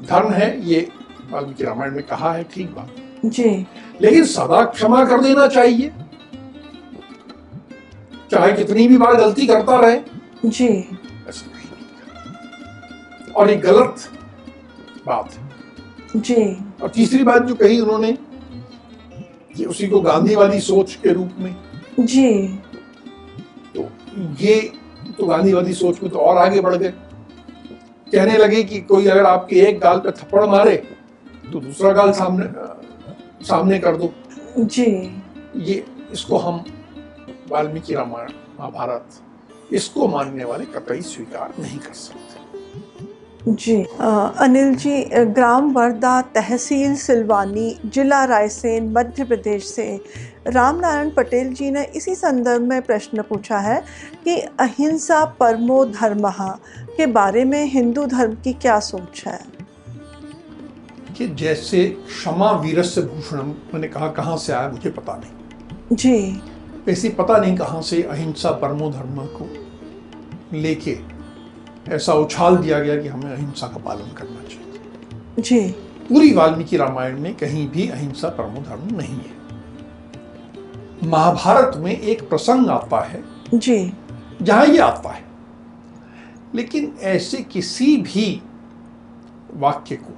[0.00, 0.88] धर्म है ये
[1.30, 2.94] वाल्मीकि रामायण में कहा है ठीक बात।
[3.26, 3.66] जी।
[4.02, 5.92] लेकिन सदा क्षमा कर देना चाहिए।
[8.30, 10.00] चाहे कितनी भी बार गलती करता रहे।
[10.44, 10.68] जी।
[11.28, 14.10] ऐसा नहीं और ये गलत
[15.06, 15.50] बात है।
[16.20, 18.12] जी। और तीसरी बात जो कही उन्होंने
[19.56, 21.56] कि उसी को गांधीवादी सोच के रूप में।
[22.00, 22.48] जी।
[23.76, 23.88] तो
[24.40, 24.72] ये
[25.20, 26.92] तो गांधीवादी सोच में तो और आगे बढ़ गए।
[28.12, 30.76] कहने लगे कि कोई अगर आपके एक गाल पे थप्पड़ मारे
[31.52, 32.46] तो दूसरा गाल सामने
[33.44, 34.12] सामने कर दो।
[34.58, 34.86] जी।
[35.56, 36.64] ये इसको हम
[37.50, 38.28] वाल्मीकि रामायण
[38.60, 42.28] महाभारत इसको मानने वाले कतई स्वीकार नहीं कर सकते।
[43.48, 45.02] जी। अ, अनिल जी
[45.34, 49.86] ग्राम वर्दा तहसील सिलवानी जिला रायसेन मध्य प्रदेश से
[50.50, 53.84] रामनारायण पटेल जी ने इसी संदर्भ में प्रश्न पूछा है
[54.24, 56.30] कि अहिंसा परमो धर्म
[56.96, 59.40] के बारे में हिंदू धर्म की क्या सोच है?
[61.18, 66.42] कि जैसे क्षमा वीरस्य भूषणम मैंने कहा कहाँ से आया मुझे पता नहीं। जी।
[66.86, 69.48] वैसे पता नहीं कहाँ से अहिंसा परमो धर्म को
[70.56, 70.98] लेके
[71.88, 74.80] ऐसा उछाल दिया गया कि हमें अहिंसा का पालन करना चाहिए।
[75.38, 75.60] जी।
[76.08, 79.39] पूरी वाल्मीकि रामायण में कहीं भी अहिंसा परमो धर्म नहीं है।
[81.04, 83.92] महाभारत में एक प्रसंग आता है। जी।
[84.42, 85.24] जहाँ ये आता है।
[86.54, 88.42] लेकिन ऐसे किसी भी
[89.54, 90.14] वाक्य को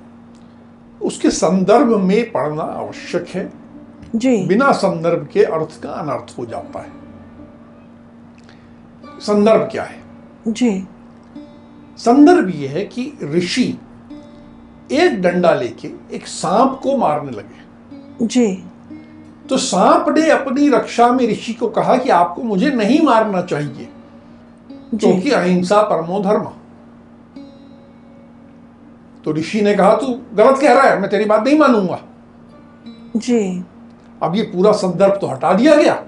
[1.07, 3.53] उसके संदर्भ में पढ़ना आवश्यक है।
[4.17, 6.93] जी। बिना संदर्भ के अर्थ का अनर्थ हो जाता है।
[9.21, 10.03] संदर्भ क्या है?
[10.49, 10.85] जी।
[11.99, 13.79] संदर्भ यह है कि ऋषि
[14.93, 17.63] एक डंडा लेके एक सांप को मारने लगे।
[18.27, 18.65] जी।
[19.53, 23.89] तो सांप ने अपनी रक्षा में ऋषि को कहा कि आपको मुझे नहीं मारना चाहिए
[24.95, 26.45] क्योंकि अहिंसा परमो धर्म।
[29.25, 31.99] तो ऋषि ने कहा तू गलत कह रहा है मैं तेरी बात नहीं मानूँगा।
[33.17, 33.65] जी।
[34.23, 36.03] अब ये पूरा संदर्भ तो हटा दिया गया।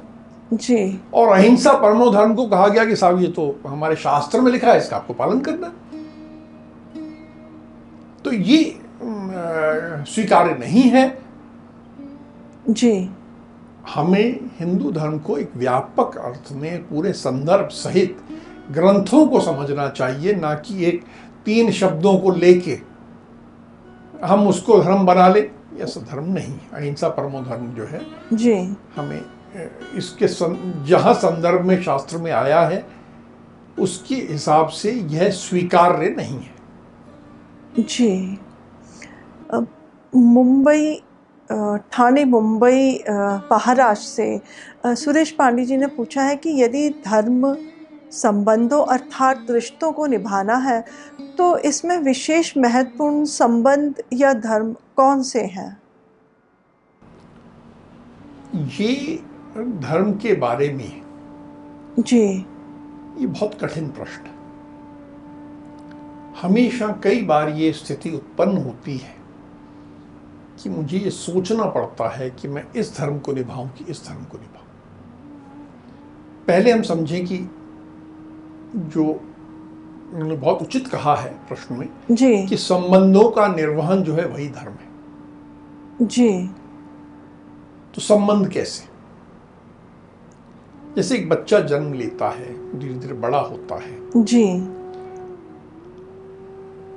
[0.53, 4.51] जी। और अहिंसा परमो धर्म को कहा गया कि साहब ये तो हमारे शास्त्र में
[4.53, 5.73] लिखा है इसका आपको पालन करना।
[8.25, 8.63] तो ये
[10.05, 11.07] स्वीकार्य नहीं है।
[12.71, 13.11] जी।
[13.89, 18.17] हमें हिंदू धर्म को एक व्यापक अर्थ में पूरे संदर्भ सहित
[18.71, 21.05] ग्रंथों को समझना चाहिए ना कि एक
[21.45, 22.79] तीन शब्दों को लेके
[24.25, 28.01] हम उसको धर्म बना ले। ऐसा धर्म नहीं अहिंसा परमो धर्म जो है
[28.33, 28.55] जी।
[28.97, 29.21] हमें
[29.97, 32.87] इसके सं, जहाँ संदर्भ में शास्त्र में आया है
[33.79, 36.55] उसके हिसाब से यह स्वीकार्य नहीं है।
[37.79, 38.39] जी।
[40.13, 41.03] मुंबई
[41.51, 42.99] ठाणे मुंबई
[43.51, 47.55] महाराष्ट्र से सुरेश पांडे जी ने पूछा है कि यदि धर्म
[48.13, 50.81] संबंधों अर्थात रिश्तों को निभाना है
[51.39, 55.77] तो इसमें विशेष महत्वपूर्ण संबंध या धर्म कौन से हैं?
[58.55, 59.17] ये
[59.57, 61.03] धर्म के बारे में
[61.99, 62.25] जी।
[63.19, 64.31] ये बहुत कठिन प्रश्न
[66.43, 69.24] हमेशा कई बार ये स्थिति उत्पन्न होती है।
[70.63, 74.25] कि मुझे ये सोचना पड़ता है कि मैं इस धर्म को निभाऊं कि इस धर्म
[74.25, 74.65] को निभाऊं।
[76.47, 77.39] पहले हम समझें कि
[78.77, 79.05] जो
[80.15, 84.49] उन्होंने बहुत उचित कहा है प्रश्न में जी। कि संबंधों का निर्वहन जो है वही
[84.49, 84.95] धर्म है।
[86.03, 86.49] जी।
[87.95, 88.95] तो संबंध कैसे?
[90.97, 94.59] जैसे एक बच्चा जन्म लेता है धीरे धीरे बड़ा होता है। जी।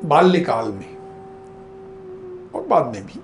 [0.07, 0.97] बाल्यकाल में
[2.55, 3.21] और बाद में भी।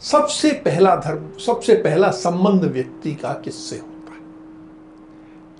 [0.00, 4.20] सबसे पहला धर्म सबसे पहला संबंध व्यक्ति का किससे होता है?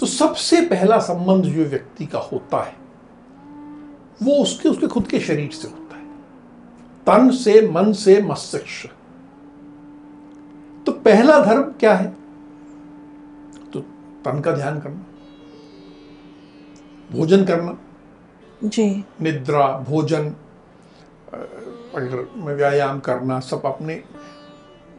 [0.01, 2.75] तो सबसे पहला संबंध जो व्यक्ति का होता है
[4.23, 6.05] वो उसके उसके खुद के शरीर से होता है।
[7.07, 8.89] तन से मन से मस्तिष्क
[10.87, 12.17] तो पहला धर्म क्या है?
[13.73, 13.81] तो
[14.25, 15.05] तन का ध्यान करना
[17.13, 17.79] भोजन करना
[18.65, 20.35] जी। निद्रा भोजन
[22.01, 23.95] मैं व्यायाम करना सब अपने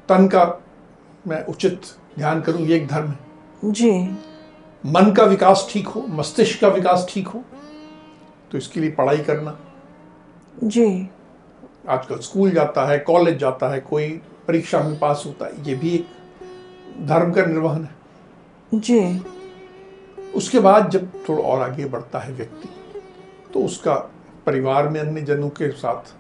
[0.09, 0.43] तन का
[1.27, 1.81] मैं उचित
[2.17, 3.91] ध्यान करूँ ये एक धर्म है। जी।
[4.83, 7.43] मन का विकास ठीक हो मस्तिष्क का विकास ठीक हो
[8.51, 9.57] तो इसके लिए पढ़ाई करना।
[10.63, 11.09] जी।
[11.89, 14.09] आजकल स्कूल जाता है कॉलेज जाता है कोई
[14.47, 16.07] परीक्षा में पास होता है ये भी एक
[17.07, 19.21] धर्म का निर्वहन है। जी।
[20.35, 22.69] उसके बाद जब थोड़ा और आगे बढ़ता है व्यक्ति
[23.53, 23.93] तो उसका
[24.45, 26.13] परिवार में अन्य जनों के साथ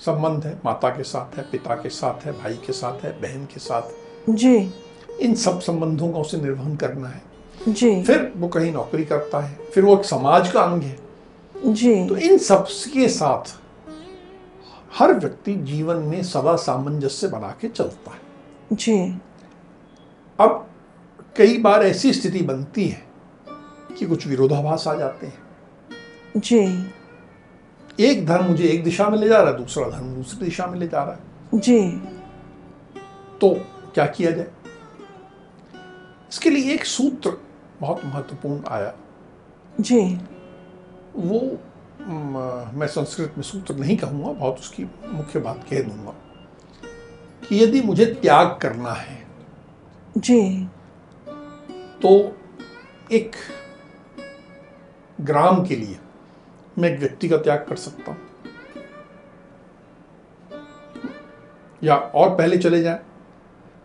[0.00, 3.44] संबंध है माता के साथ है पिता के साथ है भाई के साथ है बहन
[3.44, 3.82] के साथ।
[4.30, 4.74] जी।
[5.20, 7.22] इन सब संबंधों का उसे निर्वहन करना है।
[7.68, 10.98] जी। फिर वो कहीं नौकरी करता है फिर वो एक समाज का अंग है।
[11.66, 13.56] जी। तो इन सब के साथ
[14.98, 18.20] हर व्यक्ति जीवन में सदा सामंजस्य बना के चलता है।
[18.72, 19.18] जी।
[20.40, 20.70] अब
[21.36, 23.06] कई बार ऐसी स्थिति बनती है
[23.98, 25.42] कि कुछ विरोधाभास आ जाते हैं।
[26.36, 26.90] जी।
[28.00, 30.78] एक धर्म मुझे एक दिशा में ले जा रहा है दूसरा धर्म दूसरी दिशा में
[30.78, 31.90] ले जा रहा है। जी।
[33.40, 33.54] तो
[33.94, 34.50] क्या किया जाए?
[36.30, 37.32] इसके लिए एक सूत्र
[37.80, 38.94] बहुत महत्वपूर्ण आया।
[39.80, 40.00] जी।
[41.16, 41.40] वो
[42.74, 46.14] मैं संस्कृत में सूत्र नहीं कहूँगा बहुत उसकी मुख्य बात कह दूँगा
[47.48, 49.18] कि यदि मुझे त्याग करना है
[50.18, 50.68] जी।
[52.02, 52.10] तो
[53.12, 53.36] एक
[55.20, 55.98] ग्राम के लिए
[56.76, 58.18] मैं एक व्यक्ति का त्याग कर सकता हूँ।
[61.82, 63.00] या और पहले चले जाए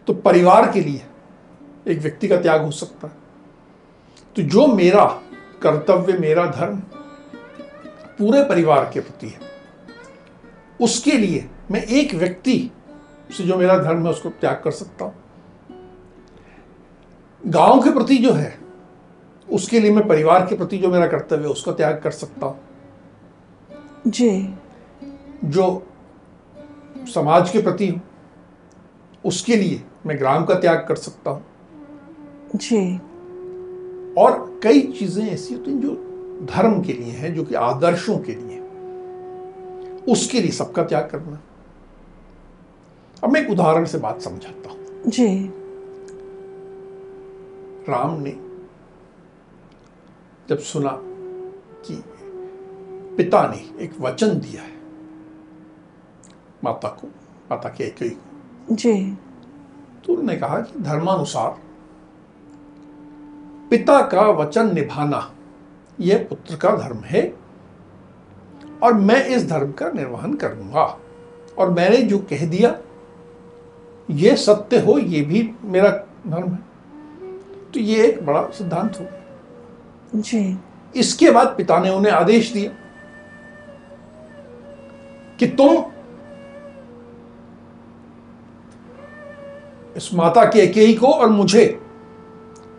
[0.08, 1.02] तो परिवार के लिए
[1.88, 3.14] एक व्यक्ति का त्याग हो सकता है।
[4.36, 5.06] तो जो मेरा
[5.62, 6.78] कर्तव्य, मेरा धर्म
[8.20, 9.40] पूरे परिवार के प्रति है,
[10.80, 12.72] उसके लिए मैं एक व्यक्ति
[13.32, 15.14] से जो मेरा धर्म है, उसको त्याग कर सकता हूँ।
[17.44, 18.58] गाँव के प्रति जो है,
[19.50, 22.60] उसके लिए मैं परिवार के प्रति जो मेरा कर्तव्य है, उसका त्याग कर सकता हूँ।
[24.08, 24.56] जी।
[25.44, 25.88] जो
[27.14, 28.02] समाज के प्रति हूँ
[29.26, 31.44] उसके लिए मैं ग्राम का त्याग कर सकता हूँ।
[32.56, 32.98] जी।
[34.22, 35.94] और कई चीज़ें ऐसी होती हैं जो
[36.46, 38.60] धर्म के लिए हैं जो कि आदर्शों के लिए
[40.12, 41.40] उसके लिए सबका त्याग करना।
[43.24, 45.28] अब मैं एक उदाहरण से बात समझाता हूँ। जी।
[47.90, 48.32] राम ने
[50.50, 51.00] जब सुना
[51.86, 52.04] कि
[53.22, 54.74] पिता ने एक वचन दिया है।
[56.64, 57.08] माता को
[57.52, 59.18] माता के एक को जी।
[60.06, 61.62] तो उन्होंने कहा कि धर्मानुसार
[63.70, 65.32] पिता का वचन निभाना
[66.00, 67.34] यह पुत्र का धर्म है
[68.84, 71.00] और मैं इस धर्म का निर्वहन करूँगा।
[71.58, 72.78] और मैंने जो कह दिया
[74.10, 75.90] यह सत्य हो यह भी मेरा
[76.28, 76.60] धर्म है।
[77.72, 79.08] तो ये एक बड़ा सिद्धांत हो
[80.22, 80.60] जी।
[80.96, 82.72] इसके बाद पिता ने उन्हें आदेश दिया।
[85.42, 85.84] कि तुम
[89.98, 91.66] इस माता के अकेई को और मुझे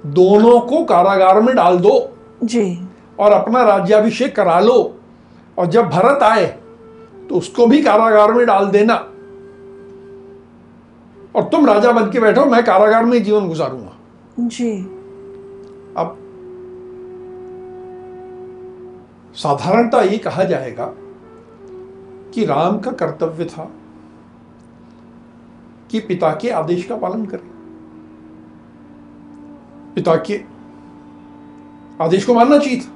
[0.07, 1.94] दोनों को कारागार में डाल दो
[2.44, 4.79] जी। और अपना राज्याभिषेक करा लो।
[5.59, 6.46] और जब भरत आए
[7.29, 8.94] तो उसको भी कारागार में डाल देना।
[11.37, 13.92] और तुम राजा बन के बैठो मैं कारागार में जीवन गुजारूँगा।
[14.40, 14.72] जी।
[15.96, 16.16] अब
[19.37, 20.92] साधारणता ये कहा जाएगा
[22.35, 23.71] कि राम का कर्तव्य था
[25.90, 27.53] कि पिता के आदेश का पालन करें।
[29.95, 30.45] पिता के
[32.01, 32.92] आदेश को मानना चाहिए था।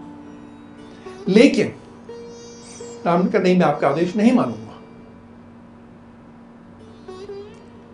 [1.29, 1.73] लेकिन
[3.07, 4.79] राम ने कहा, नहीं, मैं आपका आदेश नहीं मानूँगा।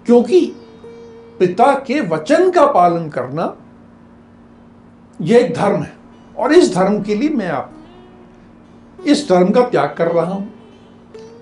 [0.06, 0.56] क्योंकि
[1.38, 3.56] पिता के वचन का पालन करना
[5.20, 5.96] यह एक धर्म है।
[6.38, 7.72] और इस धर्म के लिए मैं आप,
[9.06, 10.61] इस धर्म का त्याग कर रहा हूँ।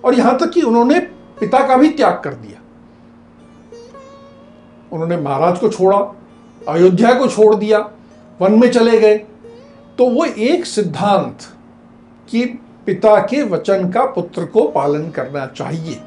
[0.03, 0.99] और यहाँ तक कि उन्होंने
[1.39, 2.59] पिता का भी त्याग कर दिया।
[4.91, 5.97] उन्होंने महाराज को छोड़ा
[6.67, 7.79] अयोध्या को छोड़ दिया
[8.39, 9.17] वन में चले गए।
[9.97, 11.37] तो वो एक सिद्धांत
[12.29, 12.45] कि
[12.85, 16.01] पिता के वचन का पुत्र को पालन करना चाहिए।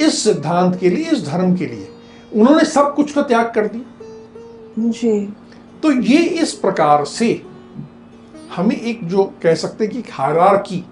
[0.00, 1.88] इस सिद्धांत के लिए इस धर्म के लिए
[2.34, 5.34] उन्होंने सब कुछ का त्याग कर दिया। जी।
[5.82, 7.42] तो ये इस प्रकार से
[8.56, 10.84] हमें एक जो कह सकते हैं कि हायरार्की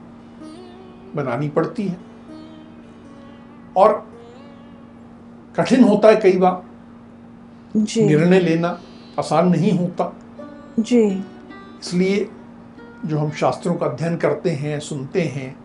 [1.14, 2.11] बनानी पड़ती है।
[3.76, 4.10] और
[5.56, 6.62] कठिन होता है कई बार।
[7.76, 8.80] निर्णय लेना
[9.18, 10.16] आसान नहीं होता।
[10.80, 11.04] जी।
[11.80, 12.28] इसलिए
[13.06, 15.56] जो हम शास्त्रों का अध्ययन करते हैं सुनते हैं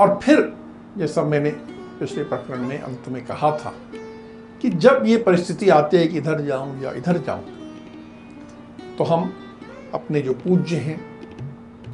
[0.00, 0.56] और फिर
[0.98, 1.50] जैसा मैंने
[2.00, 3.72] पिछले प्रकरण में अंत में कहा था
[4.62, 7.44] कि जब ये परिस्थिति आती है कि इधर जाऊँ या इधर जाऊँ
[8.98, 9.32] तो हम
[9.94, 11.00] अपने जो पूज्य हैं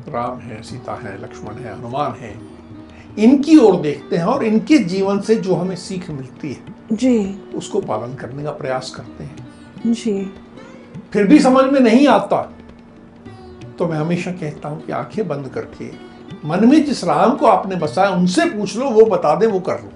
[0.09, 2.54] राम हैं सीता है लक्ष्मण हैं हनुमान है
[3.19, 7.81] इनकी ओर देखते हैं और इनके जीवन से जो हमें सीख मिलती है जी। उसको
[7.81, 9.49] पालन करने का प्रयास करते हैं।
[9.87, 10.33] जी।
[11.13, 12.53] फिर भी समझ में नहीं आता
[13.79, 15.91] तो मैं हमेशा कहता हूँ कि आँखें बंद करके
[16.45, 19.75] मन में जिस राम को आपने बसाया उनसे पूछ लो वो बता दे वो कर
[19.75, 19.91] लो।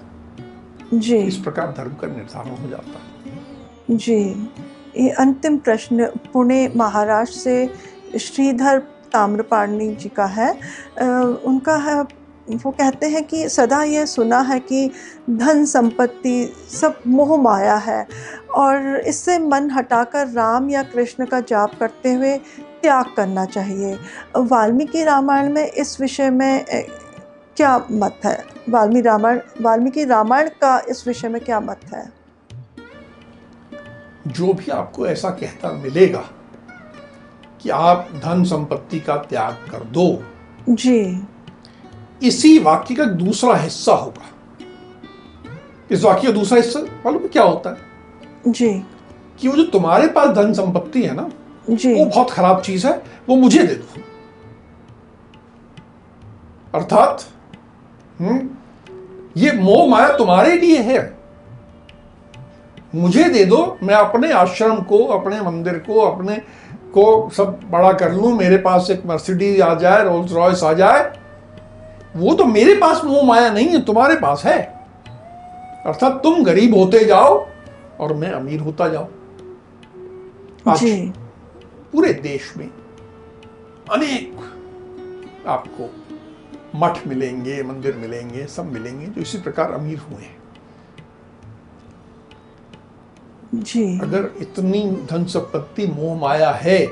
[0.99, 4.49] जी। इस प्रकार धर्म का निर्धारण हो जाता है। जी।
[4.97, 7.73] ये अंतिम प्रश्न पुणे महाराष्ट्र से
[8.19, 8.79] श्रीधर
[9.13, 12.03] ताम्रपाणी जी का है। अ, उनका है
[12.55, 14.91] वो कहते हैं कि सदा यह सुना है कि
[15.29, 18.07] धन संपत्ति सब मोह माया है
[18.55, 22.37] और इससे मन हटाकर राम या कृष्ण का जाप करते हुए
[22.81, 23.99] त्याग करना चाहिए।
[24.37, 26.65] वाल्मीकि रामायण में इस विषय में
[27.57, 28.45] क्या मत है?
[28.69, 32.11] वाल्मीकि रामायण वाल्मीकि रामायण का इस विषय में क्या मत है?
[34.27, 36.23] जो भी आपको ऐसा कहता मिलेगा
[37.61, 40.23] कि आप धन संपत्ति का त्याग कर दो।
[40.69, 41.27] जी।
[42.23, 44.25] इसी वाक्य का दूसरा हिस्सा होगा।
[45.91, 47.77] इस वाक्य का दूसरा हिस्सा मालूम क्या होता है?
[48.47, 48.85] जी।
[49.39, 51.29] कि वो जो तुम्हारे पास धन संपत्ति है ना
[51.69, 54.01] जी। वो बहुत खराब चीज़ है वो मुझे दे दो।
[56.75, 57.23] अर्थात
[58.19, 58.49] हम्म
[59.37, 61.19] ये मोह माया तुम्हारे लिए है।
[62.95, 66.35] मुझे दे दो मैं अपने आश्रम को अपने मंदिर को अपने
[66.93, 71.18] को सब बड़ा कर लूँ मेरे पास एक मर्सिडीज आ जाए रोल्स रॉयस आ जाए
[72.15, 74.59] वो तो मेरे पास मोह माया नहीं है तुम्हारे पास है।
[75.85, 77.45] अर्थात तुम गरीब होते जाओ
[77.99, 79.07] और मैं अमीर होता जाऊँ।
[80.67, 81.11] आज जी।
[81.91, 82.69] पूरे देश में
[83.91, 85.89] अनेक आपको
[86.75, 90.37] मठ मिलेंगे मंदिर मिलेंगे सब मिलेंगे जो इसी प्रकार अमीर हुए हैं।
[93.55, 94.81] जी। अगर इतनी
[95.11, 96.85] धन संपत्ति मोह माया है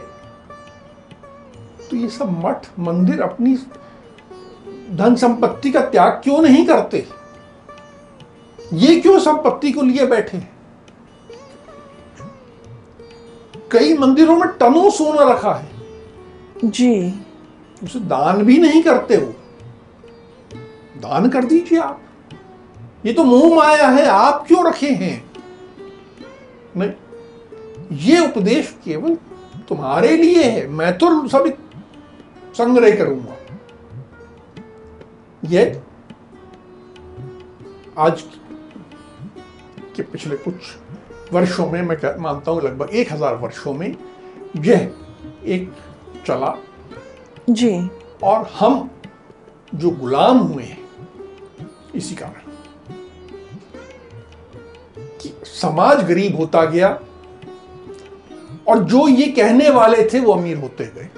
[1.89, 3.55] तो ये सब मठ मंदिर अपनी
[4.91, 7.07] धन संपत्ति का त्याग क्यों नहीं करते?
[8.73, 10.37] ये क्यों संपत्ति को लिए बैठे?
[10.37, 10.51] हैं?
[13.71, 15.69] कई मंदिरों में टनों सोना रखा है।
[16.65, 17.13] जी।
[17.83, 19.33] उसे दान भी नहीं करते हो
[20.97, 22.01] दान कर दीजिए आप।
[23.05, 25.31] ये तो मोह माया है आप क्यों रखे हैं?
[26.77, 26.91] नहीं
[27.91, 29.15] ये उपदेश केवल
[29.69, 31.53] तुम्हारे लिए है। मैं तो सब
[32.53, 33.36] संग्रह करूँगा।
[35.47, 35.63] ये
[37.97, 38.21] आज
[39.95, 43.95] के पिछले कुछ वर्षों में मैं मानता हूँ लगभग एक हज़ार वर्षों में
[44.57, 44.91] यह
[45.45, 45.71] एक
[46.27, 46.53] चला।
[47.49, 47.71] जी।
[48.23, 48.89] और हम
[49.75, 50.79] जो गुलाम हुए हैं
[51.95, 52.41] इसी कारण
[55.21, 56.89] कि समाज गरीब होता गया
[58.67, 61.09] और जो ये कहने वाले थे वो अमीर होते गए।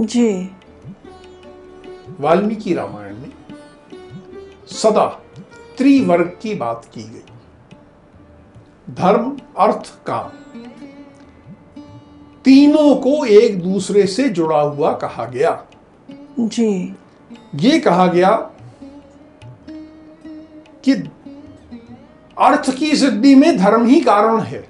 [0.00, 0.50] जी।
[2.20, 3.07] वाल्मीकि रामायण।
[4.70, 5.06] सदा
[5.78, 7.22] त्रिवर्ग की बात की गई।
[8.94, 10.30] धर्म अर्थ काम।
[12.44, 15.64] तीनों को एक दूसरे से जुड़ा हुआ कहा गया।
[16.40, 16.96] जी।
[17.54, 18.30] ये कहा गया
[20.84, 20.92] कि
[22.38, 24.68] अर्थ की सिद्धि में धर्म ही कारण है।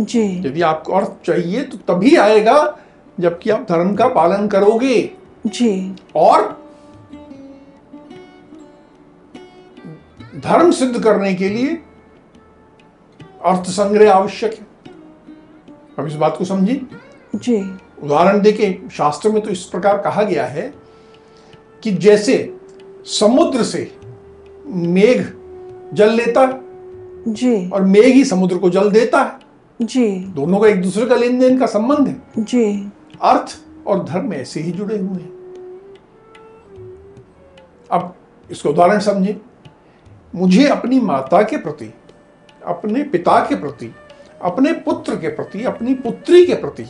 [0.00, 2.78] जी। यदि आपको अर्थ चाहिए तो तभी आएगा
[3.20, 5.12] जबकि आप धर्म का पालन करोगे।
[5.46, 6.65] जी। और
[10.36, 11.78] धर्म सिद्ध करने के लिए
[13.44, 14.66] अर्थ संग्रह आवश्यक है।
[15.98, 16.86] अब इस बात को समझिए।
[17.34, 20.74] जी। उदाहरण देके शास्त्र में तो इस प्रकार कहा गया है
[21.82, 22.56] कि जैसे
[23.04, 23.98] समुद्र से
[24.66, 25.22] मेघ
[25.92, 26.60] जल लेता है
[27.32, 31.16] जी। और मेघ ही समुद्र को जल देता है। जी। दोनों का एक दूसरे का
[31.16, 35.36] लेन देन का संबंध है। जी। अर्थ और धर्म ऐसे ही जुड़े हुए हैं।
[37.90, 38.14] अब
[38.50, 39.40] इसको उदाहरण समझे
[40.36, 41.92] मुझे अपनी माता के प्रति
[42.66, 43.94] अपने पिता के प्रति
[44.42, 46.86] अपने पुत्र के प्रति अपनी पुत्री के प्रति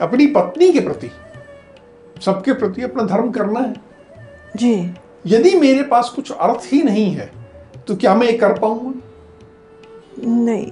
[0.00, 1.10] अपनी पत्नी के प्रति
[2.24, 3.74] सबके प्रति अपना धर्म करना है।
[4.56, 4.94] जी।
[5.26, 7.30] यदि मेरे पास कुछ अर्थ ही नहीं है
[7.86, 8.92] तो क्या मैं ये कर पाऊँगा?
[10.26, 10.66] नहीं।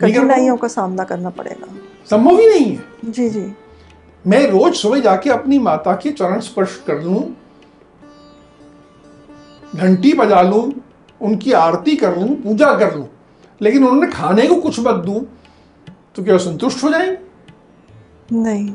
[0.00, 1.66] कठिनाइयों का सामना करना पड़ेगा।
[2.10, 3.52] संभव ही नहीं है। जी जी।
[4.24, 7.22] मैं रोज सुबह जाके अपनी माता के चरण स्पर्श कर लूँ
[9.74, 10.72] घंटी बजा लूँ
[11.20, 13.08] उनकी आरती कर लूँ पूजा कर लूँ
[13.60, 15.20] लेकिन उन्होंने खाने को कुछ मत दूँ
[16.16, 17.16] तो क्या संतुष्ट हो जाएँगे
[18.32, 18.72] नहीं।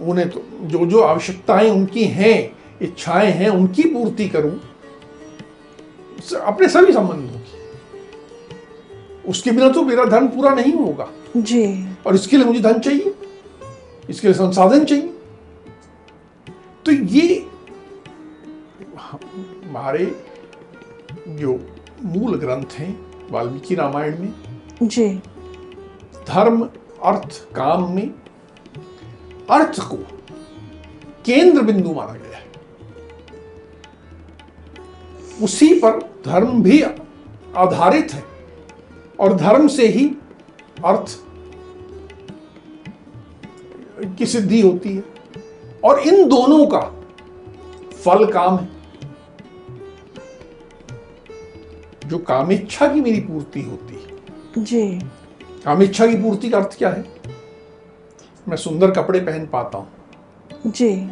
[0.00, 4.60] उन्हें तो जो जो आवश्यकताएँ उनकी हैं इच्छाएँ हैं उनकी पूर्ति करूँ
[6.36, 7.56] अपने सभी संबंधों की।
[9.30, 13.14] उसके बिना तो मेरा धन पूरा नहीं होगा। जी। और इसके लिए मुझे धन चाहिए
[14.10, 15.14] इसके लिए संसाधन चाहिए।
[16.86, 17.47] तो ये
[19.68, 20.04] हमारे
[21.28, 21.52] जो
[22.02, 22.92] मूल ग्रंथ हैं
[23.30, 24.32] वाल्मीकि रामायण में
[24.82, 25.08] जी।
[26.28, 26.62] धर्म
[27.02, 28.08] अर्थ काम में
[29.50, 29.96] अर्थ को
[31.24, 32.46] केंद्र बिंदु माना गया है।
[35.42, 38.24] उसी पर धर्म भी आधारित है
[39.20, 40.06] और धर्म से ही
[40.84, 41.18] अर्थ
[44.18, 45.04] की सिद्धि होती है
[45.84, 46.80] और इन दोनों का
[48.04, 48.77] फल काम है।
[52.08, 54.98] जो कामेच्छा की मेरी पूर्ति होती है। जी।
[55.64, 57.04] कामेच्छा की पूर्ति का अर्थ क्या है?
[58.48, 59.88] मैं सुंदर कपड़े पहन पाता हूँ।
[60.66, 61.10] जी।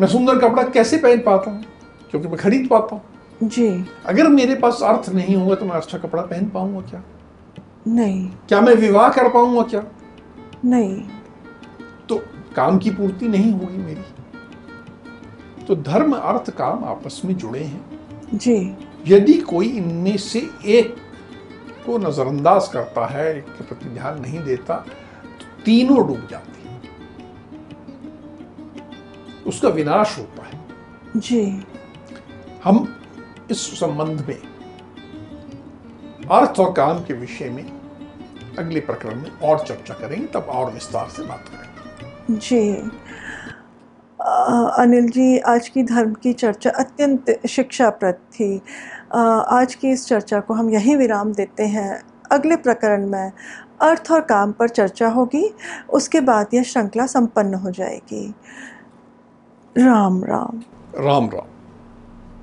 [0.00, 1.64] मैं सुंदर कपड़ा कैसे पहन पाता हूँ?
[2.10, 3.02] क्योंकि मैं खरीद पाता हूँ।
[3.48, 7.02] जी। अगर मेरे पास अर्थ नहीं होगा तो मैं अच्छा कपड़ा पहन पाऊँगा क्या?
[7.86, 9.84] नहीं। क्या मैं विवाह कर पाऊँगा क्या?
[10.64, 11.02] नहीं।
[12.08, 12.16] तो
[12.56, 14.02] काम की पूर्ति नहीं होगी मेरी।
[15.64, 18.00] तो धर्म अर्थ काम आपस में जुड़े हैं।
[18.34, 18.76] जी।
[19.06, 20.96] यदि कोई इनमें से एक
[21.86, 26.80] को नजरअंदाज करता है एक के प्रति ध्यान नहीं देता तो तीनों डूब जाती हैं।
[29.46, 30.60] उसका विनाश होता है।
[31.16, 31.42] जी।
[32.64, 32.96] हम
[33.50, 34.40] इस संबंध में
[36.30, 37.64] अर्थ और काम के विषय में
[38.58, 42.90] अगले प्रकरण में और चर्चा करेंगे तब और विस्तार से बात करेंगे। जी।
[44.78, 48.60] अनिल जी आज की धर्म की चर्चा अत्यंत शिक्षाप्रद थी।
[49.48, 52.02] आज की इस चर्चा को हम यहीं विराम देते हैं।
[52.32, 53.32] अगले प्रकरण में
[53.80, 55.54] अर्थ और काम पर चर्चा होगी,
[55.90, 58.34] उसके बाद यह श्रृंखला संपन्न हो जाएगी।
[59.78, 60.62] राम राम।
[61.04, 61.53] राम राम।